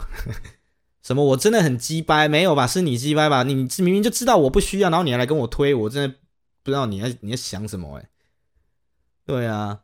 [1.03, 1.23] 什么？
[1.23, 2.27] 我真的很鸡掰？
[2.27, 2.65] 没有吧？
[2.65, 3.43] 是你鸡掰吧？
[3.43, 6.17] 你明明就知道我不需要，然后你还来跟我推，我真的
[6.63, 8.09] 不知道你在你在想什么诶、
[9.23, 9.83] 对啊，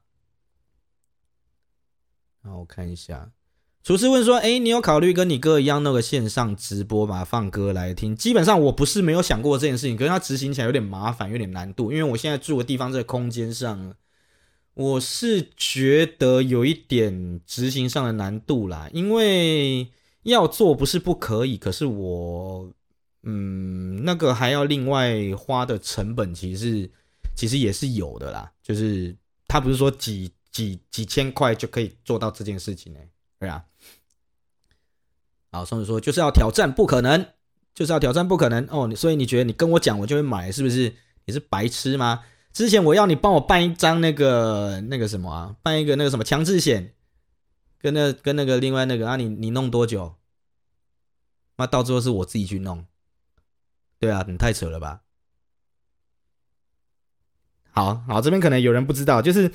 [2.41, 3.29] 然后我看一下，
[3.89, 7.25] 厨师问说：“哎，你有考虑跟你哥一样那个线上直播吗？
[7.25, 13.95] 放歌来听？”基本上我不是没有想过这件事情，可是它执行起来有点麻烦，有点难度，因为我现在住的地方在空间上，
[14.75, 19.87] 我是觉得有一点执行上的难度啦，因为。
[20.23, 22.69] 要做不是不可以，可是我，
[23.23, 26.87] 嗯，那个还要另外花的成本，其实
[27.35, 28.51] 其实也是有的啦。
[28.61, 29.15] 就是
[29.47, 32.99] 他不是说几几几千块就可以做到这件事情呢？
[33.39, 33.63] 对啊。
[35.51, 37.25] 好，松子说就是要挑战，不可能，
[37.73, 38.93] 就是要挑战，不可能哦。
[38.95, 40.93] 所以你觉得你跟我讲，我就会买，是不是？
[41.25, 42.23] 你是白痴吗？
[42.51, 46.93] 之前我要你帮我办一张那个那个什么啊，办一个那个什么强制险。
[47.81, 50.15] 跟那跟那个另外那个啊，你你弄多久？
[51.55, 52.85] 那到最后是我自己去弄。
[53.99, 55.01] 对啊，你太扯了吧？
[57.71, 59.49] 好好，这边可能有人不知道，就是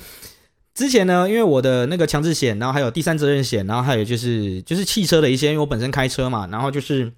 [0.75, 7.11] 之前呢，因为我的那个强制险，然后还有第三责任险，然后还有就是就是汽车的一些，因为我本身开车嘛，然后就是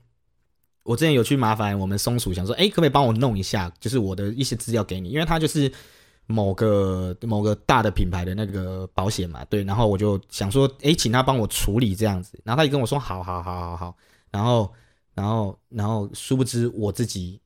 [0.84, 5.70] 我之前有去麻烦我们松鼠，想说，哎，可不可以帮我弄一下，就是我的一些资料给你，因为他就是。
[6.30, 13.96] 某个某个大的品牌的那个保险嘛，对，然后我就想说，诶，请他帮我处理这样子，然后他也跟我说，好好好好好，
[14.30, 14.70] 然后
[15.16, 17.40] 然后然后殊不知我自己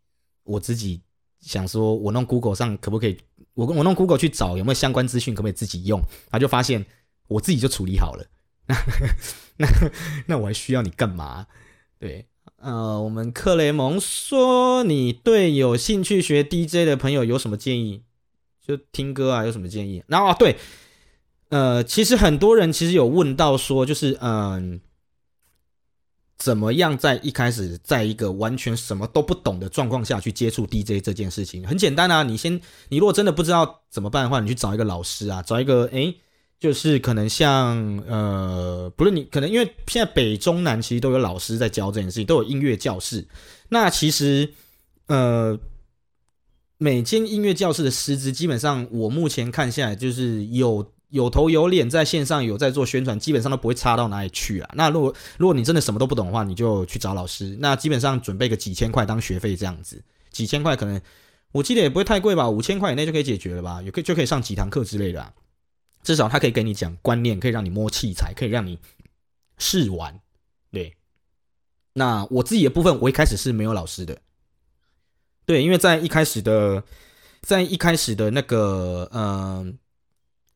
[0.44, 1.00] 我自己
[1.42, 3.18] 想说，我弄 Google 上可不可以，
[3.54, 6.00] 我跟我弄 Google 去找有没有相关资讯，可不可以自己用，
[6.30, 6.86] 他就发现
[7.28, 8.26] 我自己就处理好了，
[8.68, 8.76] 那
[9.58, 9.68] 那
[10.28, 11.48] 那我还需要你干嘛？
[12.00, 12.26] 对，
[12.58, 18.04] 呃，我们克雷蒙说，你对有兴趣学 DJ 的朋友有什么建议？
[18.66, 20.04] 就听歌啊，有什么建议？
[20.08, 20.56] 然后啊，对，
[21.50, 24.80] 呃，其实很多人其实有问到说，就是嗯，
[26.42, 31.66] 怎么样在一开始，在一个完全什么都不懂的状况下去接触 DJ 这件事情？
[31.68, 36.16] 很简单啊，你先，你如果真的不知道怎么办的话，你去找一个老师啊，找一个，诶，
[36.60, 37.78] 就是可能像
[38.08, 43.28] 呃，不是你，可能因为现在北中南其实都有老师在教这件事情，都有音乐教室。
[43.70, 44.52] 那其实
[45.08, 45.60] 呃。
[46.84, 54.70] 每间音乐教室的师资，基本上我目前看下来，就是有有头有脸，在线上有在做宣传，基本上都不会差到哪里去啊。
[54.74, 57.56] 那如果如果你真的什么都不懂的话，你就去找老师。
[57.60, 61.00] 那基本上准备个几千块当学费这样子，几千块可能
[61.52, 65.34] 我记得也不会太贵吧，五千块以内就可以解决了吧，也可以就可以上几堂课之类的啊。
[66.04, 68.80] 至少他可以给你讲观念，可以让你摸器材，可以让你
[69.58, 70.20] 试玩。
[70.72, 70.96] 对，
[71.94, 74.18] 那我自己的部分，我一开始是没有老师的。
[75.46, 76.84] 对，因为在一开始的，
[77.42, 79.78] 在一开始的那个，嗯、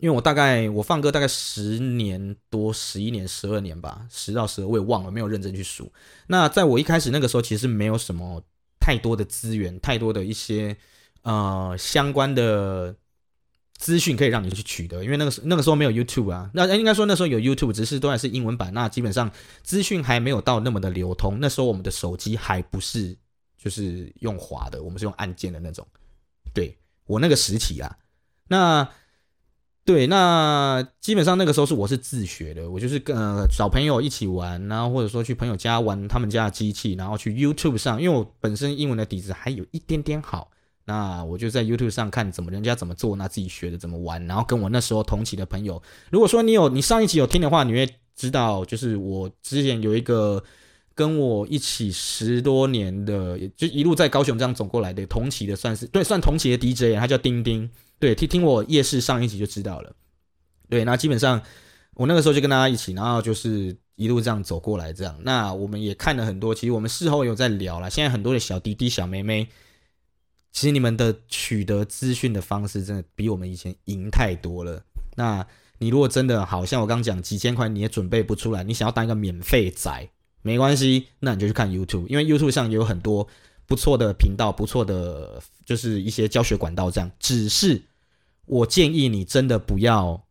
[0.05, 5.91] 因为我大概我放歌大概十年多，十一年、十二年吧，十到十二我也忘了，没有认真去数。
[6.27, 8.43] 那在我一开始那个时候，其实没有什么
[8.79, 10.77] 太多的资源，太多的一些
[11.23, 12.95] 呃相关的
[13.77, 19.31] 资讯可以让你去取得，因为那个时那个时候没有 YouTube 啊，那应该说那时候有 YouTube，只是都还是英文版，那基本上
[19.63, 21.39] 资讯还没有到那么的流通。
[21.41, 23.17] 那时候我们的手机还不是。
[23.57, 25.87] 就是用滑的，我们是用按键的那种。
[26.53, 27.97] 对，我那个时期啊，
[28.47, 28.87] 那
[29.85, 40.49] 对，那基本上那个时候是我是自学的，我就是跟呃找朋友一起玩，然后或者说去朋友家玩他们家的机器，然后去 YouTube 上，因为我本身英文的底子还有一点点好，
[40.85, 50.43] 那我就在 YouTube 上看怎么人家怎么做，那自己学的怎么玩，然后跟我那时候同期的朋友，如果说你有你上一期有听的话，你会知道，就是我之前有一个。
[50.97, 57.69] 跟我一起十多年的，就一路在高雄这样走过来的，同期的算是对，算同期的 DJ，他叫丁丁，
[57.99, 59.95] 对，听听我夜市上一集就知道了，
[60.69, 61.41] 对，那基本上
[61.95, 69.47] 我那个时候就跟大家一起，然后就是一路这样走过来，这样，那我们也看了很多，其实我们事后有在聊了，现在很多的小弟弟小妹妹，
[70.51, 74.83] 其实你们的取得资讯的方式真的比我们以前赢太多了，
[75.15, 75.45] 那
[75.79, 80.09] 你如果真的好像我刚讲几千块你也准备不出来，你想要当一个免费仔。
[80.41, 83.27] 没关系，那你就去看 YouTube，因为 YouTube 上也有很多
[83.65, 86.91] 不错的频道，不错的就是一些教学管道。
[86.91, 87.81] 这样，只是
[88.45, 90.23] 我建议你真的不要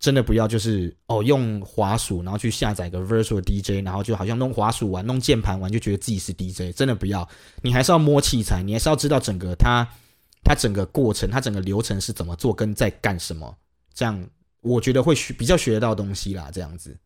[0.00, 6.76] 真的不要就是哦用滑鼠，然后去下载个 virtual DJ，然后就好像弄滑鼠玩、弄键盘玩，就觉得自己是 DJ。
[6.76, 7.28] 真的不要，
[7.62, 9.88] 你还是要摸器材，你还是要知道整个它
[10.42, 13.56] 它整个过程，它整个流程是怎么做，跟在干什么。
[13.94, 14.28] 这样
[14.60, 16.50] 我觉得会学比较学得到东西啦。
[16.52, 16.98] 这样子，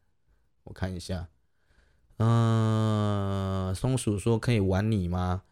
[0.65, 1.29] 我看一下，
[2.17, 5.43] 嗯、松鼠说可以玩你吗？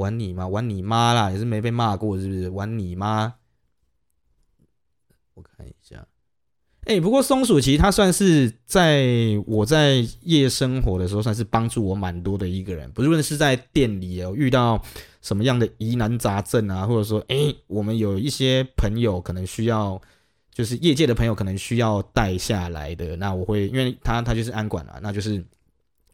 [0.00, 0.48] 玩你吗？
[0.48, 1.30] 玩你妈啦！
[1.30, 2.48] 也是没被骂过，是不是？
[2.50, 3.34] 玩你妈！
[5.34, 6.04] 我看一下，
[6.86, 9.06] 哎、不过松鼠其实它算是在
[9.46, 12.90] 我在夜生活的时候，算是帮助我蛮多的一个人。
[12.90, 14.82] 不论是在店里哦，遇到
[15.22, 20.00] 什么样的疑难杂症啊，或者说，哎、我们有一些朋友可能需要，
[20.52, 25.44] 就是业界的朋友可能需要带下来的，那我会，因为他他就是安管啊，那就是。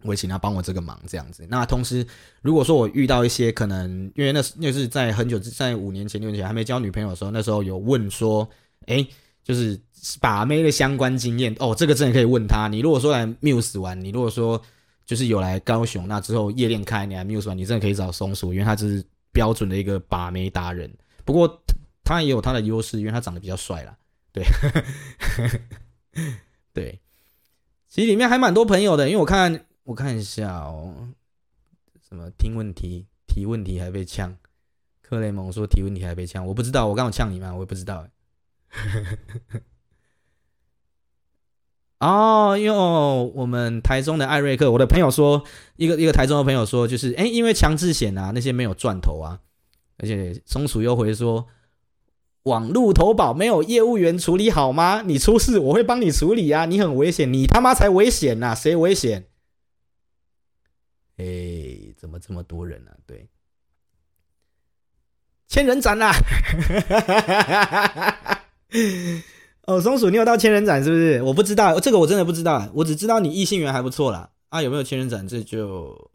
[0.02, 1.44] 我请他帮我这个忙，这样子。
[1.48, 2.06] 那同时，
[2.42, 8.48] 如果说我遇到一些可能，因为那是那是在很久之，在五年前、六年前还没交女朋友的时候，那时候有问说，
[8.86, 9.04] 哎，
[9.42, 9.80] 就是
[10.20, 12.68] 把妹的相关经验哦，这个真的可以问他。
[12.68, 14.60] 你如果说来 Muse 玩，你如果说
[15.04, 20.88] 就是有来高雄，那之后夜店开，你来 Muse 玩，你真的可以找松鼠，因为他就是标准的一个把妹达人。
[21.24, 21.60] 不过
[22.04, 23.96] 他也有他的优势，因为他长得比较帅啦。
[24.32, 24.44] 对，
[26.72, 27.00] 对，
[27.88, 29.65] 其实里面还蛮多朋友的，因为我看。
[29.86, 30.92] 我看一下哦，
[32.08, 34.36] 什么听问题、提问题还被呛？
[35.00, 37.54] 克雷蒙说提问题还被呛，我不知道，我刚有呛你吗？
[37.54, 38.04] 我也不知道。
[42.00, 45.44] 哦，因为我们台中的艾瑞克，我的朋友说，
[45.76, 49.38] 一个一个台中的朋友说，就是哎，因为强制险啊，那些没有赚头啊，
[49.98, 51.46] 而且松鼠又回说，
[52.42, 55.02] 网路投保没有业务员处理好吗？
[55.02, 59.28] 你出事我会帮你处理啊，你很危险，你他妈才危险呐，谁危险？
[61.16, 62.96] 哎、怎么这么多人呢、啊？
[63.06, 63.28] 对，
[65.48, 66.12] 千人斩啦！
[69.66, 71.22] 哦，松鼠，你有到千人斩是不是？
[71.22, 72.70] 我不知道，这个我真的不知道。
[72.74, 74.30] 我只知道你异性缘还不错啦。
[74.50, 75.26] 啊，有没有千人斩？
[75.26, 76.10] 这就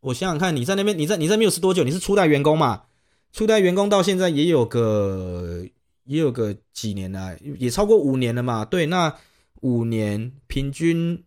[0.00, 1.84] 我想想看，你在那边，你在你在没有是多久？
[1.84, 2.84] 你是初代员工嘛？
[3.32, 5.64] 初代员工到现在也有个
[6.04, 8.64] 也有个几年了，也超过五年了嘛？
[8.64, 9.14] 对，那
[9.60, 11.22] 五年平均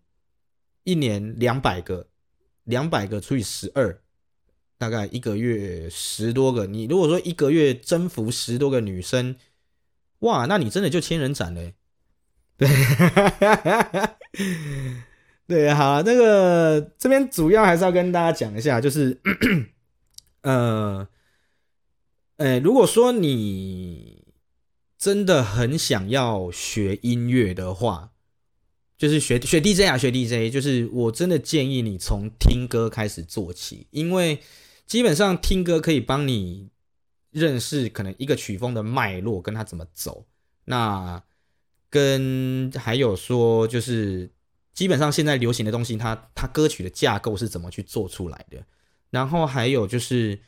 [0.83, 2.07] 一年两百个。
[2.63, 4.01] 两百个除以十二，
[4.77, 6.65] 大概一个月十多个。
[6.65, 9.35] 你如果说一个月征服十多个女生，
[10.19, 11.75] 哇，那你真的就千人斩嘞。
[12.57, 12.67] 对，
[15.47, 19.19] 对，好，那个这边主要还是要跟大家讲一下，就是，
[20.43, 21.07] 呃，
[22.37, 24.25] 呃，如果说你
[24.97, 28.12] 真的很想要学音乐的话。
[28.97, 34.39] 就是学学 DJ 啊，学 DJ，就是我真的建议你从听歌开始做起，因为
[34.85, 36.69] 基本上听歌可以帮你
[37.31, 40.25] 认识可能一个曲风的脉络，跟它怎么走。
[40.65, 41.21] 那
[41.89, 44.31] 跟还有说，就是
[44.73, 48.63] 基本上现在流行的东西它，它歌曲的架构是怎么去做出来的。
[49.09, 50.39] 然后还有就是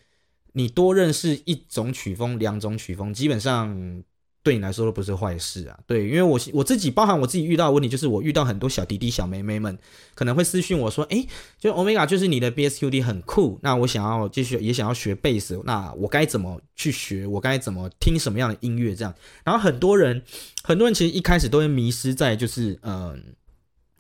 [0.54, 4.04] 你多认识一种曲风、两种曲风，基本上。
[4.46, 9.76] 对你来说都不是坏事啊，对，因为我我自己包含我自己遇到的问题，就是我遇到很多小弟弟小妹妹们
[10.14, 11.28] 可能会私讯我说，诶，
[11.58, 17.26] 就 Omega 就是你的 BSQD 很酷，那我想要继续也想要学贝斯，那我该怎么去学？
[17.26, 18.96] 我该怎么听什么样的音乐？
[18.96, 19.12] 这样，
[19.44, 20.22] 然后很多人
[20.62, 23.20] 很多人其实一开始都会迷失在就是嗯，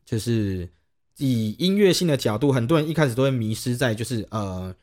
[0.06, 0.70] 就是
[1.18, 4.76] 以音乐性的角度，很多人一开始都会迷失在就是呃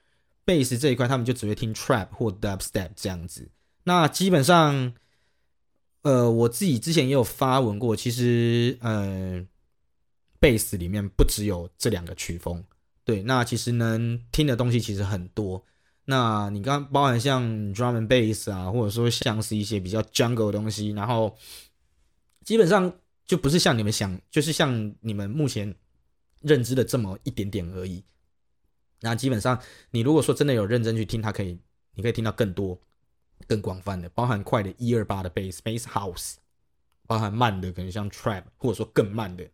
[0.45, 3.49] 贝斯这一块，他们就只会听 Trap 或 Dubstep 这样子，
[3.85, 4.93] 那基本上。
[6.03, 9.45] 呃，我自己之前也有发文过，其实，呃，
[10.41, 12.65] 贝斯里面不只有这两个曲风，
[13.05, 15.65] 对，那其实能听的东西其实很多。
[16.05, 21.37] 那你刚包含像 drum and bass 啊，或者说像是一些比较 jungle 的东西，然后
[22.45, 22.93] 基本上
[23.25, 25.73] 就不是像你们想，就是像你们目前
[26.41, 28.03] 认知的这么一点点而已。
[29.03, 29.61] 那基本上，
[29.93, 31.57] 你如果说真的有认真去听，它可以，
[31.95, 32.77] 你可以听到更多。
[33.47, 36.35] 更广泛的，包含快的一二八的 bass bass house，
[37.07, 39.49] 包含慢的，可能像 trap，或者说更慢的。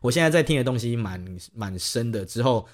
[0.00, 2.24] 我现在在听的东西蛮蛮深的。
[2.26, 2.66] 之后，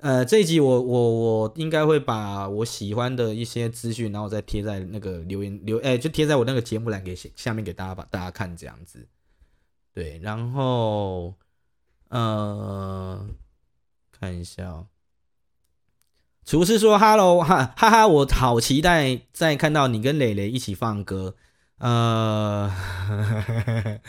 [0.00, 1.10] 呃，这一集我我
[1.42, 9.06] 我应该会把我喜欢的一些资讯，然后再贴在那个留言留，哎、就贴在我那个节目栏给下面给大家把大家看这样子。
[9.92, 11.34] 对，然后，
[12.08, 13.28] 呃，
[14.12, 14.86] 看一下哦。
[16.48, 18.08] 厨师说：“Hello， 哈哈哈！
[18.08, 21.34] 我好期待再看到你跟蕾蕾一起放歌。
[21.76, 22.74] 呃，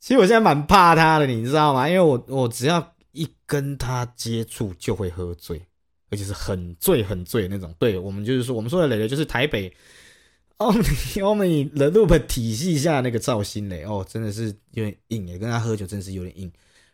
[0.00, 1.88] 其实我现在蛮怕他的，你知道吗？
[1.88, 5.62] 因为我我只要一跟他接触就会喝醉，
[6.10, 7.72] 而且是很醉很醉的那种。
[7.78, 9.72] 对，我们就是说，我们说的蕾蕾就是台北
[10.58, 16.50] Omni The Loop 体系下那个赵新磊， 哦，真的是有点硬诶，跟他喝酒真是有点硬。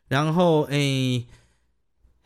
[0.09, 1.27] 然后诶、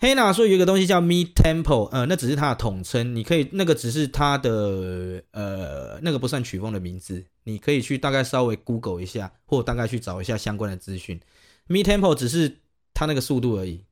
[0.01, 11.21] 黑娜说有一个东西叫 Mid Tempo，呃，那只是它的统称，你可以那个只是它的呃那个不算曲风的名字，你可以去大概稍微 Google 一下，或大概去找一下相关的资讯。
[11.67, 12.61] Me Temple 只是
[12.95, 13.85] 它那个速度而已。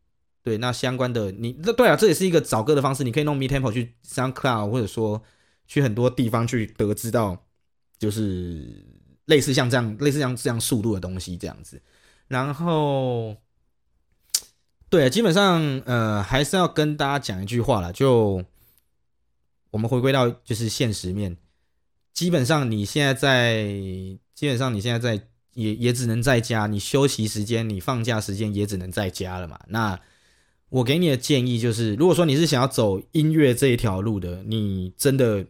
[0.43, 5.23] 对，那相关的你这对啊，这也是一个找歌的方式，你可以弄 Me Temple 去 SoundCloud，或者说
[5.67, 7.45] 去很多地方去得知到，
[7.99, 8.83] 就是
[9.27, 11.83] 类似像这样类似像这样速度的东西这样子。
[12.29, 13.37] 然后，
[14.91, 18.45] 对，基本上呃还是要跟大家讲一句话啦，就
[19.71, 21.37] 我们回归到就是现实面，
[22.13, 23.65] 基本上你现在在，
[24.35, 30.01] 基本上你现在在也也只能在家，你休息时间、你放假时间也只能在家了嘛，那。
[30.71, 35.47] 我给你的建议就是，如果说你是想要走音乐这一条路的，你真的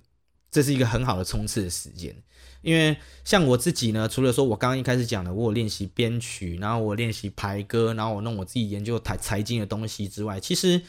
[0.49, 2.15] 这是一个很好的冲刺的时间。
[2.61, 10.81] 因为像我自己呢，除了说我刚刚一开始讲的，我练习编曲，然后我练习排歌，然后我弄我自己研究财财经的东西之外，其实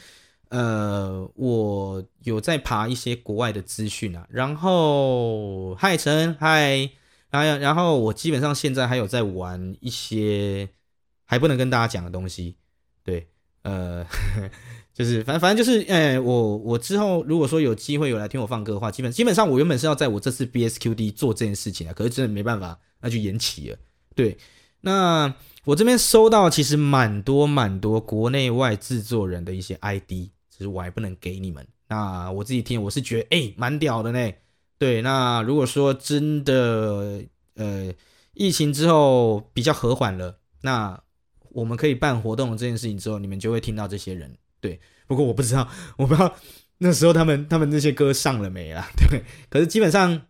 [0.48, 4.26] 呃，我有在爬一些国外的资讯啊。
[4.28, 6.90] 然后，嗨陈，嗨，
[7.30, 10.68] 然后然后我基本上现在还有在玩一些
[11.24, 12.56] 还不能跟大家讲的东西，
[13.04, 13.28] 对。
[13.62, 14.06] 呃，
[14.92, 23.76] 就是反正反正就是，哎、我我之后如果说有机会有来听我放歌的话，基本基本上我原本是要在我这次 BSQD 做这件事情啊，可是真的没办法，那就延期了。
[24.14, 24.36] 对，
[24.80, 25.34] 那
[25.64, 31.66] 我这边收到其实蛮多蛮多国内外制作人的一些 ID，只是我还不能给你们。
[31.88, 34.32] 那我自己听，我是觉得哎，蛮、屌的呢。
[34.78, 37.22] 对，那如果说真的，
[37.54, 37.92] 呃，
[38.34, 41.00] 疫情之后比较和缓了，那。
[41.52, 44.32] 我们可以办活动这件事情之后，你们就会听到这些人。
[44.60, 46.34] 对，不过我不知道，我不知道
[46.78, 48.88] 那时候他们他们那些歌上了没啦。
[49.10, 50.22] 对，可是基本上，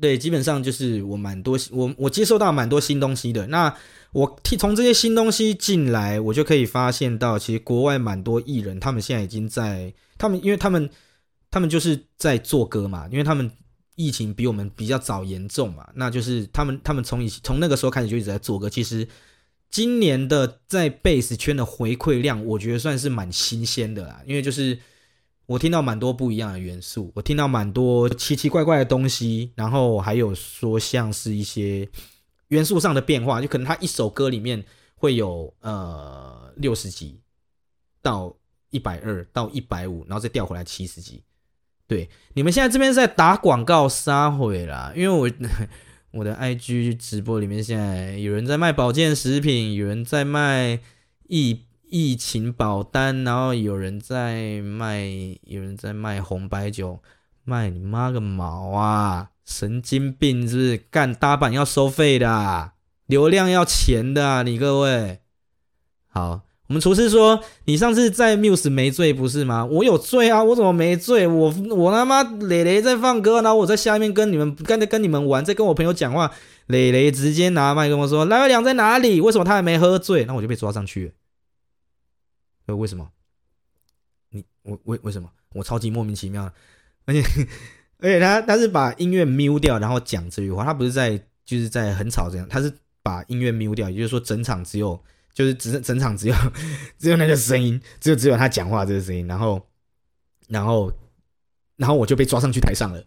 [0.00, 3.46] 对，基本上就是我蛮多我我接受到蛮多新东西的。
[3.46, 3.74] 那
[4.12, 10.90] 我替从这些新东西进来，我就可以发现到，其实国外蛮多艺人，他们现在已经在他们，因为他们
[11.50, 13.50] 他们就是在做歌嘛，因为他们
[13.94, 19.06] 疫情比我们比较早严重嘛，那就是他们他们从以从那个时候开始就一直在做歌，其实。
[19.72, 24.22] 今年的在贝斯圈的回馈量，我觉得算是蛮新鲜的啦。
[24.26, 24.78] 因为就是
[25.46, 31.88] 我听到蛮多不一样的元素，我听到蛮多奇奇怪怪的东西，然后还有说像是一些
[32.48, 34.62] 元素上的变化，就可能他一首歌里面
[34.94, 37.18] 会有呃六十几
[38.02, 38.36] 到
[38.68, 41.22] 一百二到一百五，然后再调回来七十几。
[41.86, 45.30] 对，你们现在这边在打广告杀回啦，因为我。
[46.12, 50.78] 我的 IG 直播里面，现在有人在卖保健食品，有人在卖
[51.26, 55.06] 疫疫情保单，然后有人在卖，
[55.44, 57.00] 有人在卖红白酒，
[57.44, 59.30] 卖你妈个毛啊！
[59.44, 60.76] 神经病是不是？
[60.90, 62.72] 干搭板要收费的，
[63.06, 65.20] 流量要钱的啊，你各位，
[66.08, 66.42] 好。
[66.72, 69.62] 我们厨师说：“你上次在 Muse 没醉不是吗？
[69.62, 70.42] 我有醉啊！
[70.42, 71.26] 我怎么没醉？
[71.26, 76.32] 我我他妈磊磊在放歌，然后我在下面跟你们刚才跟你们玩，在跟我朋友讲话。
[76.68, 79.20] 磊磊直接拿麦跟我说：‘赖伟良在哪里？
[79.20, 81.12] 为什么他还没喝醉？’那我就被抓上去了。
[82.68, 83.10] 呃，为什么？
[84.30, 85.28] 你我为为什么？
[85.54, 86.50] 我超级莫名其妙。
[87.04, 87.22] 而且
[87.98, 90.64] 而且他他是把音乐 mute 掉，然后讲这句话。
[90.64, 94.98] 他不是在就是在很吵这样，他是把音乐 mute 掉，也就是说整场只有。”
[95.34, 96.34] 就是整整场只有
[96.98, 99.60] 只有那个声音，只有只有他讲话这个声音，然后
[100.48, 100.92] 然后
[101.76, 103.02] 然后我就被抓上去台上了，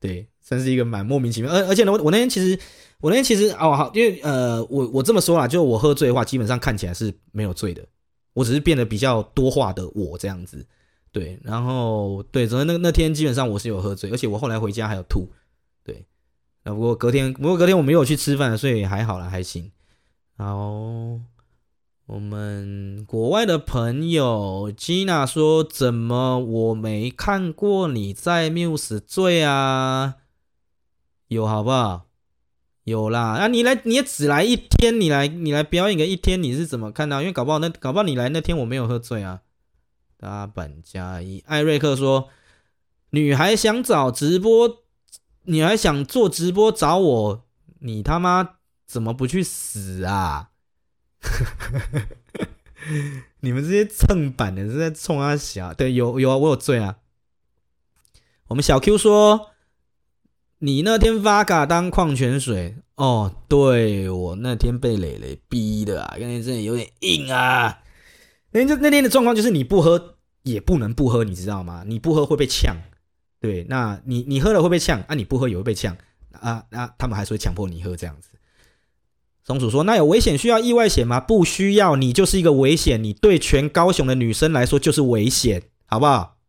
[0.00, 1.52] 对，算是一个蛮莫名其妙。
[1.52, 2.58] 而而且呢，我我那天其实
[3.00, 7.86] 我那天其实哦好，因为呃我我这么说啦，就我喝醉的话，基本上看起来是没有醉的，
[8.32, 10.66] 我只是变得比较多话的我这样子，
[11.12, 15.28] 对，然后对，昨天那那天基本上我是有喝醉，而且我后来回家还有吐，
[15.84, 16.06] 对，
[16.64, 19.70] 那不过隔天不过隔天我没有去吃饭，所以还好啦，还行。
[20.38, 21.18] 好，
[22.04, 30.16] 我们国外的朋友 Gina 说：“怎么我没看过你在 Muse 醉啊？
[31.28, 32.08] 有好不好？
[32.84, 37.22] 有啦，啊你来你也只来一天，你来你来表演个一天，你是怎么看到？
[37.22, 39.40] 因为搞不好那搞不好你来那天我没有喝醉啊。”
[40.20, 42.28] 大本加一，艾瑞克说
[43.08, 44.84] ：“女孩想找直播，
[45.44, 47.46] 女孩想做直播找我，
[47.78, 48.56] 你他妈！”
[48.86, 50.50] 怎么不去死啊？
[53.40, 55.74] 你们这些蹭板的是在冲阿小？
[55.74, 56.98] 对，有有啊，我有罪啊。
[58.48, 59.50] 我们小 Q 说，
[60.58, 63.34] 你那天发嘎当矿泉水哦？
[63.48, 67.82] 对，我那天被磊磊逼的啊，那天真的有点硬啊。
[68.52, 71.82] 那天那天的状况就是你不喝也不能不喝，你知道吗？
[71.84, 72.76] 你不喝会被呛。
[73.40, 75.16] 对，那你你喝了会被呛啊？
[75.16, 75.96] 你不喝也会被呛
[76.30, 76.64] 啊？
[76.70, 78.28] 那他们还是会强迫你喝这样子。
[79.46, 81.20] 松鼠说：“那有危险需要意外险吗？
[81.20, 86.40] 不需要，你就是一个危险，你对全高雄的女生来说就是危险，好不好？”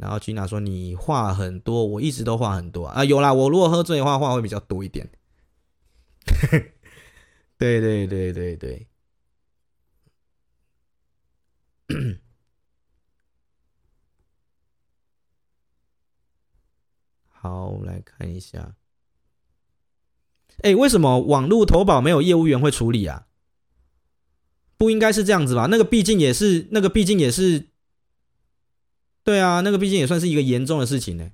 [0.00, 3.04] 然后吉娜说：“你话很多，我一直都话很多啊。
[3.04, 5.10] 有啦，我如果喝醉的话，话会比较多一点。
[7.58, 8.88] ”对对对对对。
[17.28, 18.74] 好，我们来看一下。
[20.62, 23.26] 哎，为什么网络投保没有业务员会处理啊？
[24.76, 25.66] 不应该是这样子吧？
[25.70, 27.68] 那个毕竟也是，那个毕竟也是，
[29.22, 31.30] 对啊，那个毕竟也算是一个严重的事情呢。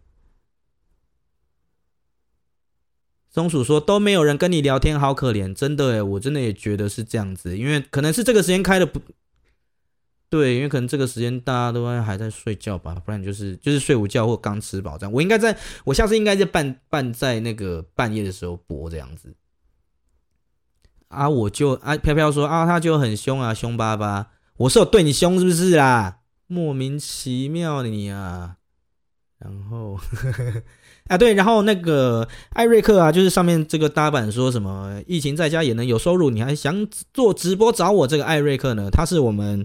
[3.31, 9.01] 松鼠说都没有人跟你聊天，好可怜，真的哎，我真的也觉得是这样子，因为可能是这个时间开的不。
[10.31, 15.13] 对，因为可能这个时间大家都还在睡觉吧，不然就是就是睡午觉或刚吃饱这样。
[15.13, 19.35] 我应该在，我下次应该在半半在那个半夜的时候播这样子。
[21.09, 24.27] 啊，我就啊飘飘说啊，他就很凶啊，凶巴巴。
[24.59, 26.19] 我是有对你凶是不是啦？
[26.47, 28.57] 莫名其妙的你啊。
[29.39, 29.99] 然后
[31.09, 38.91] 啊对，然后那个艾瑞克啊，就是上面这个搭板说什么疫情在家也能有收入，你还想做直播找我这个艾瑞克呢？
[38.91, 39.65] 他是我们。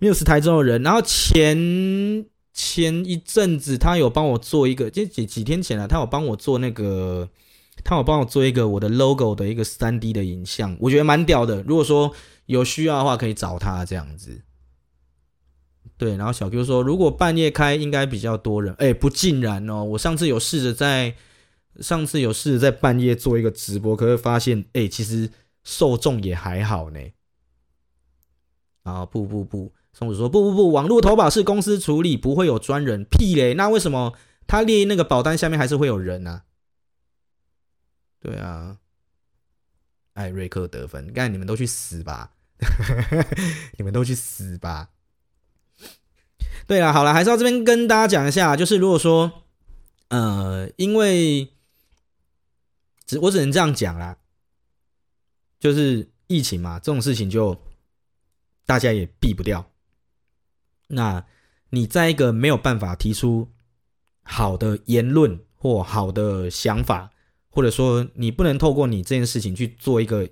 [0.00, 7.28] 没有十台中的人，然后前前一阵子他有帮我做一个，就几几天前啊，他有帮我做那个，
[7.84, 11.62] 他有帮我做一个我的 logo 的一个 3D 的影像，我觉得蛮屌的。
[11.62, 12.12] 如果说
[12.46, 14.42] 有需要的话，可以找他这样子。
[15.96, 18.74] 对，然后小 Q 说，如果半夜开，应该比较多人。
[18.78, 21.14] 哎，不尽然哦，我上次有试着在
[21.80, 25.30] 上次有试着在半夜做一个直播，可是发现，哎，其实
[25.62, 26.98] 受众也还好呢。
[28.82, 29.70] 啊，不不不。
[30.00, 33.04] 松鼠说：“不不不，网络投保是公司处理，不会有专人。
[33.04, 33.52] 屁嘞！
[33.52, 34.14] 那为什么
[34.46, 36.44] 他列那个保单下面还是会有人呢、啊？
[38.18, 38.78] 对啊，
[40.14, 42.32] 艾瑞克得分，干你们都去死吧！
[43.76, 44.88] 你们都去死吧！
[46.66, 49.44] 对啊，好了，还是要这边跟大家讲一下，就是如果说，
[50.08, 51.52] 呃，因为
[53.04, 54.16] 只我只能这样讲啦，
[55.58, 57.62] 就是疫情嘛，这种事情就
[58.64, 59.69] 大家也避不掉。”
[60.90, 61.24] 那
[61.70, 63.48] 你在一个没有办法提出
[64.22, 67.10] 好的言论或好的想法，
[67.48, 70.28] 或者说你不能透过你这件事情去做一个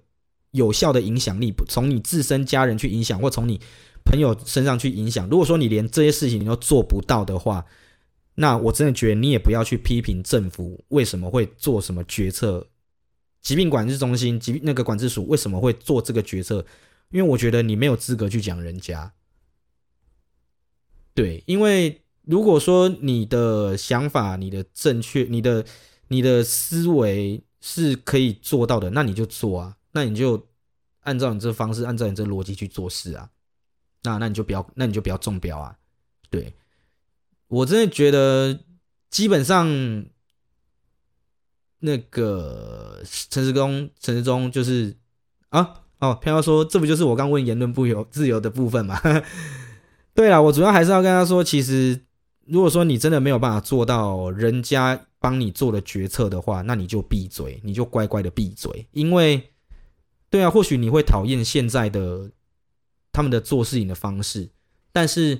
[0.51, 3.61] 有效的影响力，从你自身家人去影响，或从你
[4.05, 5.29] 朋友身上去影响。
[5.29, 7.65] 如果说你连这些事情你都做不到的话，
[8.37, 12.69] 那我真的觉得你也不要去批评政府为什么会做什么决策，
[13.43, 16.65] 疾病管制中心、疾病那个管制署为什么会做这个决策，
[17.11, 19.13] 因为我觉得你没有资格去讲人家。
[21.19, 25.67] 对，因为如果说你的想法、你的正确、你的
[26.07, 30.47] 你的思维是可以做到的，那你就做啊，那你就
[31.01, 33.31] 按照你这方式，按照你这逻辑去做事啊，
[34.05, 35.77] 那那你就不要，那你就不要中标啊。
[36.31, 36.55] 对，
[37.49, 38.61] 我真的觉得
[39.11, 40.07] 基本上
[41.81, 44.97] 那个陈时中、陈时中就是
[45.49, 49.01] 啊，哦，飘飘说，这不就是我刚问言论不由自由的部分吗？
[50.19, 52.05] 对啊，我主要还是要跟他说，其实
[52.45, 58.89] 如果说你真的没有办法做到人家帮你做的决策的话，那你就闭嘴，你就乖乖的闭嘴。
[58.91, 59.53] 因为，
[60.29, 62.33] 对啊，或许你会讨厌现在的
[63.13, 64.51] 他们的做事情的方式，
[64.91, 65.39] 但是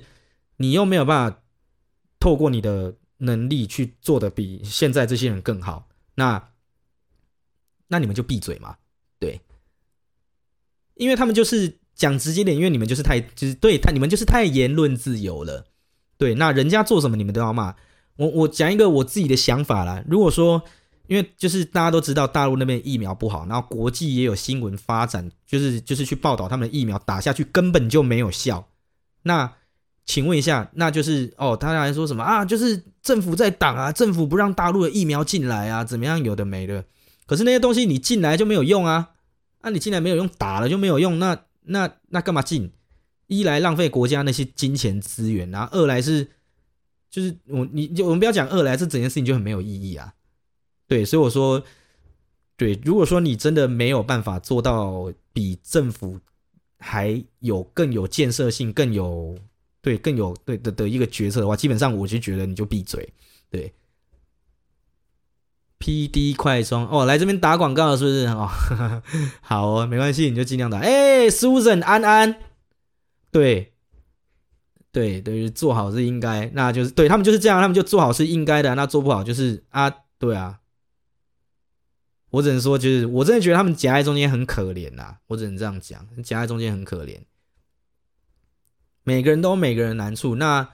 [0.55, 1.41] 你又没有办法
[2.17, 6.51] 透过你的能力去做的比现在这些人更好，那
[7.89, 8.77] 那你们就闭嘴嘛。
[9.19, 9.41] 对，
[10.93, 11.78] 因为他们就是。
[11.99, 15.65] 讲直接点，因为你们就是太就是对他，你们就是太言论自由了。
[16.17, 17.75] 对，那人家做什么你们都要骂。
[18.15, 20.01] 我我讲一个我自己的想法啦。
[20.07, 20.61] 如果说，
[21.07, 28.65] 因为就是大家都知道大陆那边疫苗不好，然后国际也有新闻发展，就是就是去报道他们的疫苗打下去根本就没有效。
[29.23, 29.51] 那
[30.05, 32.45] 请问一下，那就是哦，他还说什么啊？
[32.45, 36.23] 就是政府在挡啊，政府不让大陆的疫苗进来啊，怎么样？
[36.23, 36.85] 有的没的。
[37.25, 39.09] 可是那些东西你进来就没有用啊，
[39.61, 41.37] 那、啊、你进来没有用，打了就没有用，那。
[41.69, 42.71] 那那干嘛进？
[43.27, 46.27] 一来浪费国家那些金钱资源，然后二来是
[47.11, 50.15] 就是我你就我们不要讲二来，这整件事情就很没有意义啊。
[50.87, 51.63] 对，所以我说，
[52.57, 56.19] 对，如果说你真的没有办法做到比政府
[56.79, 59.37] 还有更有建设性、更有
[59.79, 63.07] 对更有对的的一个决策的话，基本上我就觉得你就闭嘴，
[63.51, 63.71] 对。
[65.79, 68.27] P D 快充哦，来这边打广告是不是？
[68.27, 68.47] 哦，
[69.41, 70.77] 好哦，没关系，你就尽量打。
[70.79, 72.35] 哎，Susan 安安，
[73.31, 73.73] 对，
[74.91, 80.59] 对对，做好是应该，那就是对他们就是这样，他们就做好是应该的，那做不好就是啊，对啊。
[82.31, 87.21] 我只能说，就是我真的觉得他们夹在中间很可怜呐，我只能这样讲，夹在中间很可怜。
[89.03, 90.69] 每个人都有每个人难处，那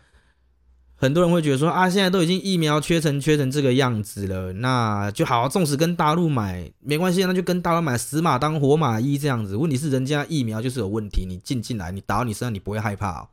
[1.05, 9.55] 很多人会觉得说啊，现在都已经疫苗缺成缺成这个样子了，那就好好，纵使跟大陆买没关系，那就跟大陆买死马当活马医这样子。
[9.55, 13.29] 问题是人家疫苗就是有问题，你进进来，你打到你身上，你不会害怕？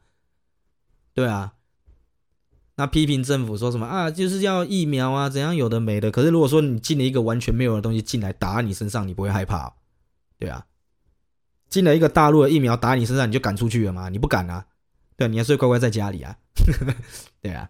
[1.14, 1.54] 对啊。
[2.76, 4.10] 那批评政府说什么啊？
[4.10, 6.10] 就是要疫苗啊，怎样有的没的。
[6.10, 9.74] 可是如果说你进了一个完全没有的东西进来打到你身上，你不会害怕？
[10.38, 10.64] 对啊，
[11.68, 14.08] 进了一个大陆的疫苗打你身上，你就赶出去了吗？
[14.08, 14.66] 你不敢啊？
[15.16, 16.36] 对，你还是乖乖在家里啊？
[17.40, 17.68] 对啊。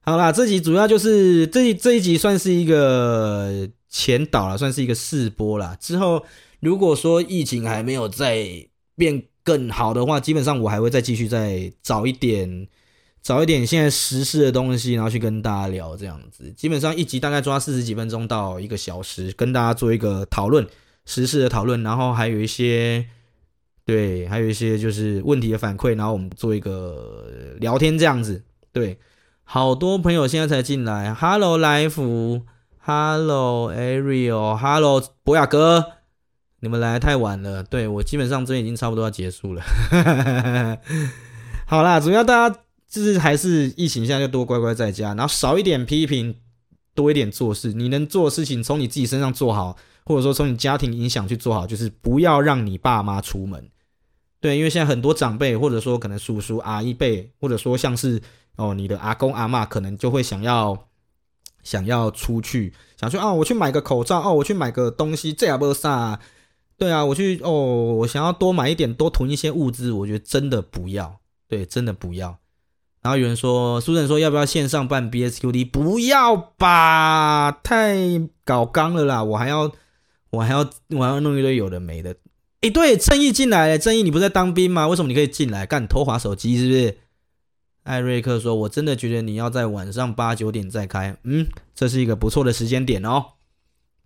[0.00, 5.76] 好啦，这集主要就是这这一集算是一个前导了，算是一个试播啦。
[5.80, 6.24] 之后
[6.60, 8.46] 如果说疫情还没有再
[8.96, 12.68] 变更好的话，基本上我还会再继续再找一点。
[13.22, 16.50] 找一点现在时事的东西，然后去跟大家聊这样子。
[16.56, 20.66] 基本上一集大概抓四十几分钟到一个小时，跟大家做一个讨论
[21.04, 23.06] 时事的讨论，然后还有一些
[23.90, 28.44] 对，还有一些就是问题的反馈，然后我们做一个聊天这样子。
[28.72, 28.96] 对，
[29.42, 32.42] 好多朋友现在才进来，Hello 来福
[32.78, 35.84] ，Hello Ariel，Hello 博雅哥，
[36.60, 37.64] 你们来太晚了。
[37.64, 39.62] 对，我基本上这边已经差不多要结束了。
[41.66, 42.60] 好啦，主要大家。
[42.90, 46.34] 就是还是疫情下就多乖乖在家，然后少一点批评，
[46.92, 47.72] 多一点做事。
[47.72, 53.70] 你能做的事情从你自己身上做好，或者说从你家庭影响去做好，就是不要让你爸妈出门。
[54.40, 58.20] 对，因为现在很多长辈，或者说可能叔叔阿姨辈，或者说像是
[58.56, 60.88] 哦你的阿公阿嬷，可能就会想要
[61.62, 66.18] 想要出去，想说哦我去买个口罩，哦我去买个东西，这也不啥。
[66.78, 72.38] 对啊，我去哦我想要多买一点，多囤一些物资，我觉得真的不要，对，真的不要。
[73.02, 75.70] 然后有人说，书生说要不要线上办 BSQD？
[75.70, 77.96] 不要吧，太
[78.44, 79.24] 搞刚了啦！
[79.24, 79.72] 我还要，
[80.30, 80.58] 我还要，
[80.90, 82.14] 我还要弄一堆有的没的。
[82.62, 84.86] 诶，对，正义进来了，正义你不是在当兵吗？
[84.88, 85.64] 为什么你可以进来？
[85.64, 86.98] 干，偷滑手机是不是？
[87.84, 93.24] 艾瑞克说，我真的觉得你要在晚上八九点再开，嗯，这是一个不错的时间点哦。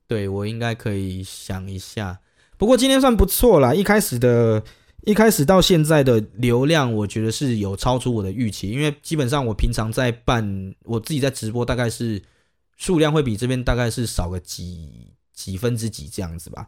[0.07, 2.20] 对，我应该可以想一下。
[2.57, 4.62] 不过今天算不错啦，一开始的。
[5.07, 12.22] 一开始到现在的流量，我觉得是有超出我的预期，因为基本上我平常在办我自己在直播，大概是
[12.78, 16.66] 数量会比这边大概是少个几几分之几这样子吧。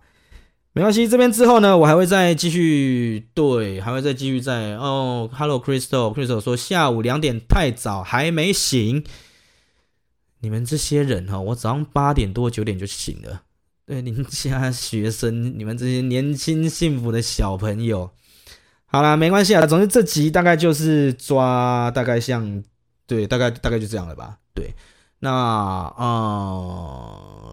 [0.77, 5.27] 没关系，这边之后呢，我还会再继续，对，还会再继续在哦。
[5.33, 9.03] Hello Crystal，Crystal 说下午两点太早还没醒，
[10.41, 13.45] 你们这些人哈，我早上八点多九点就醒了。
[13.87, 18.11] 对，您家学生，你们这些年轻幸福的小朋友。
[18.85, 19.67] 好啦，没关系啊。
[19.67, 22.63] 总之这集大概就是抓，大概像，
[23.07, 24.37] 对，大概大概就这样了吧。
[24.53, 24.75] 对，
[25.21, 25.95] 那啊、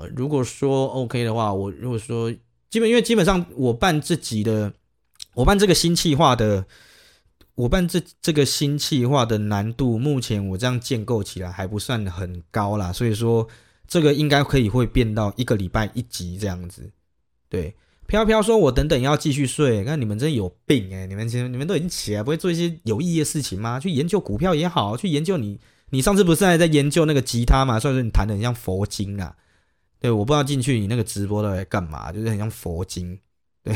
[0.01, 2.29] 呃，如果说 OK 的话，我如果说
[2.73, 4.73] 基本，因为基本上我办这集的，
[5.35, 6.65] 我办这个新企划的，
[7.53, 13.47] 我办这这个新企划的难度，目前我这样建构起来还不算很高啦，所以说
[13.87, 16.89] 这个应该可以会变到一个礼拜一集这样子，
[17.47, 17.75] 对。
[18.07, 23.79] 飘飘说：“我等等要继续睡，那你们真有病诶，你们其实你们都已经起来，不会做一些有意义的事情吗？
[23.79, 25.59] 去研究股票也好，去研究你，
[25.91, 27.79] 你上次不是还在研究那个吉他嘛？
[27.79, 29.35] 所以说你弹的很像佛经啊。
[30.03, 33.17] 对，我不知道进去你那个直播都在干嘛，就是很像佛经。
[33.63, 33.73] 对，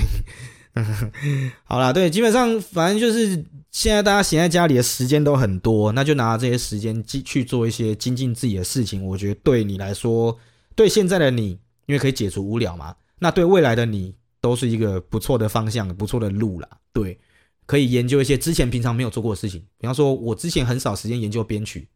[1.64, 9.06] 好啦，对，基本上反正就是现在大家闲在家里的时间都很多，那就拿这些时间去做一些精进自己的事情。
[9.06, 10.38] 我觉得对你来说，
[10.76, 12.94] 对现在的你，因为可以解除无聊嘛。
[13.20, 16.70] 那对未来的你。”都是一个不错的方向，不错的路啦。
[16.94, 17.20] 对，
[17.66, 19.60] 可以研究一些之前平常没有做过的事情。
[19.80, 21.90] 比方说，我之前很少时间研究编曲，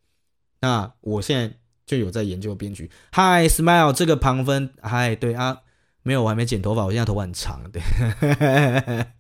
[0.60, 1.56] 那我现在
[1.92, 2.90] 就有在研究编剧。
[3.12, 5.58] Hi Smile，这个旁分，Hi，对啊，
[6.04, 7.62] 没有，我还没剪头发，我现在头发很长。
[7.70, 7.82] 对，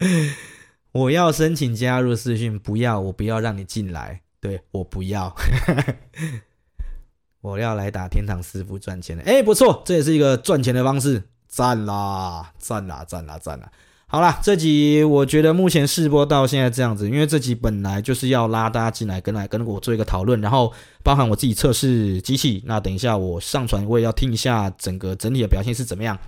[0.93, 5.36] 我要申请加入视讯，不要，我不要让你进来，对，我不要，
[7.41, 9.24] 我要来打天堂师傅赚钱的。
[9.24, 11.24] 哎，不错，这也是一个赚钱的方式。
[11.49, 13.69] 赞啦，赞啦，赞啦，赞啦！
[14.12, 22.62] 好啦，这集我觉得目前试播到现在这样子，因为这集本来就是要拉大家进来跟来跟我做一个讨论，然后包含我自己测试机器。
[22.66, 26.20] 那等一下我上传，我也要听一下整个整体的表现是怎么样。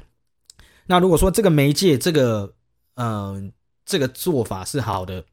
[0.85, 2.53] 那如果说这个媒介这个
[2.95, 3.51] 嗯、
[3.85, 5.25] 这个做法是好的，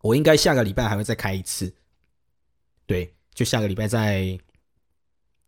[0.00, 1.70] 我应该下个礼拜还会再开一次。
[2.86, 4.38] 对，就下个礼拜再，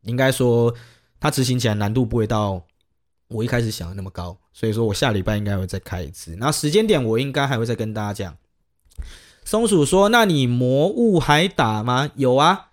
[0.03, 0.75] 应该说
[1.19, 2.66] 它执行起来难度不会到。
[3.29, 6.33] 我一开始想的那么高，所以说我下礼拜应该会再开一次。
[6.37, 8.37] 然后时间点我应该还会再跟大家讲。
[9.45, 12.71] 松鼠说：“那你魔物还打吗？”有啊，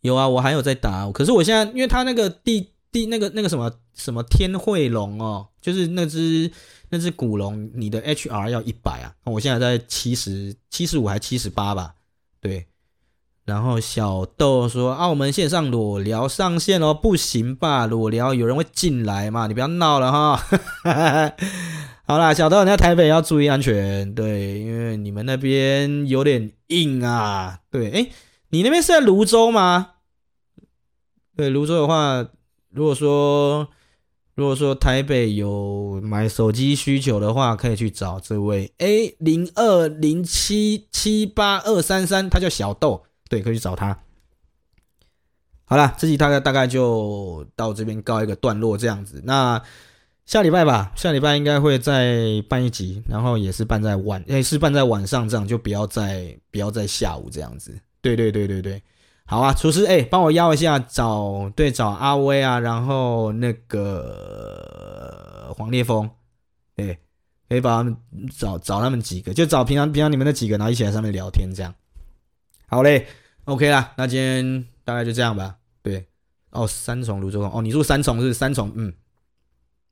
[0.00, 1.10] 有啊，我还有在打。
[1.10, 6.50] 可是我现在，因为他那个地地那个那个什么什么天会龙哦，就是那只
[6.90, 9.14] 那只古龙，你的 HR 要一百啊。
[9.24, 11.94] 我现在在七十七十五还七十八吧？
[12.40, 12.66] 对。
[13.50, 17.84] 然后小豆说：“澳门线上裸聊上线哦，不行吧？
[17.84, 19.48] 裸聊有人会进来嘛？
[19.48, 20.40] 你不要闹了哈。
[22.06, 27.58] ”好啦，小豆，你在台北要注意安全，对，因为你们那边有点硬啊。
[27.72, 28.06] 对，哎，
[28.50, 29.94] 你那边是在泸州吗？
[31.36, 32.24] 对，泸州的话，
[32.70, 33.66] 如果说
[34.36, 43.02] 如果说台北有买手机需求的话，可以去找这位，A 零二零七七八二三三，他叫小豆。
[43.30, 43.98] 对，可以去找他。
[45.64, 49.22] 好了，这集大概大概就到这边告一个段落，这样子。
[49.24, 49.62] 那
[50.26, 57.78] 下礼拜吧，下礼拜应该会再办一集，然后也是办在晚，诶，是办在晚上，这样就不要再不要在下午这样子。
[58.00, 58.82] 对对对对对，
[59.26, 66.10] 好啊，厨师，哎，帮我邀一下，找对找阿威啊，然后那个黄烈风，
[66.78, 66.98] 哎，
[67.48, 67.96] 可以把他们
[68.36, 71.72] 找找他们几个，就找平常平常你们那几个，然后一起来上面聊天这样。
[72.66, 73.06] 好嘞。
[73.50, 75.56] OK 啦，那今天大概就这样吧。
[75.82, 76.06] 对，
[76.50, 78.92] 哦，三重泸州哦，你住三重是三重，嗯，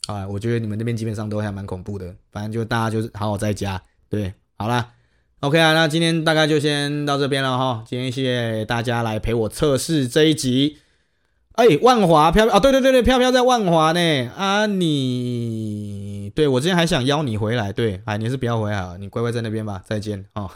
[0.07, 3.83] 啊，我觉得你们那边基本上都还蛮恐怖的，反正就大家就是好好在家。
[4.09, 4.91] 对，好啦
[5.41, 7.83] ，OK 啊，那今天大概就先到这边了哈。
[7.85, 10.79] 今天谢谢大家来陪我测试这一集。
[11.55, 14.31] 哎、万华飘飘哦，对对对对，飘飘在万华呢。
[14.37, 19.83] 啊，你对我之前还想邀你回来，对，哎，你是不要回来了，你乖乖在那边吧。
[19.85, 20.49] 再见哦，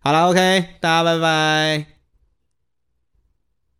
[0.00, 1.97] 好了，OK，大家拜拜。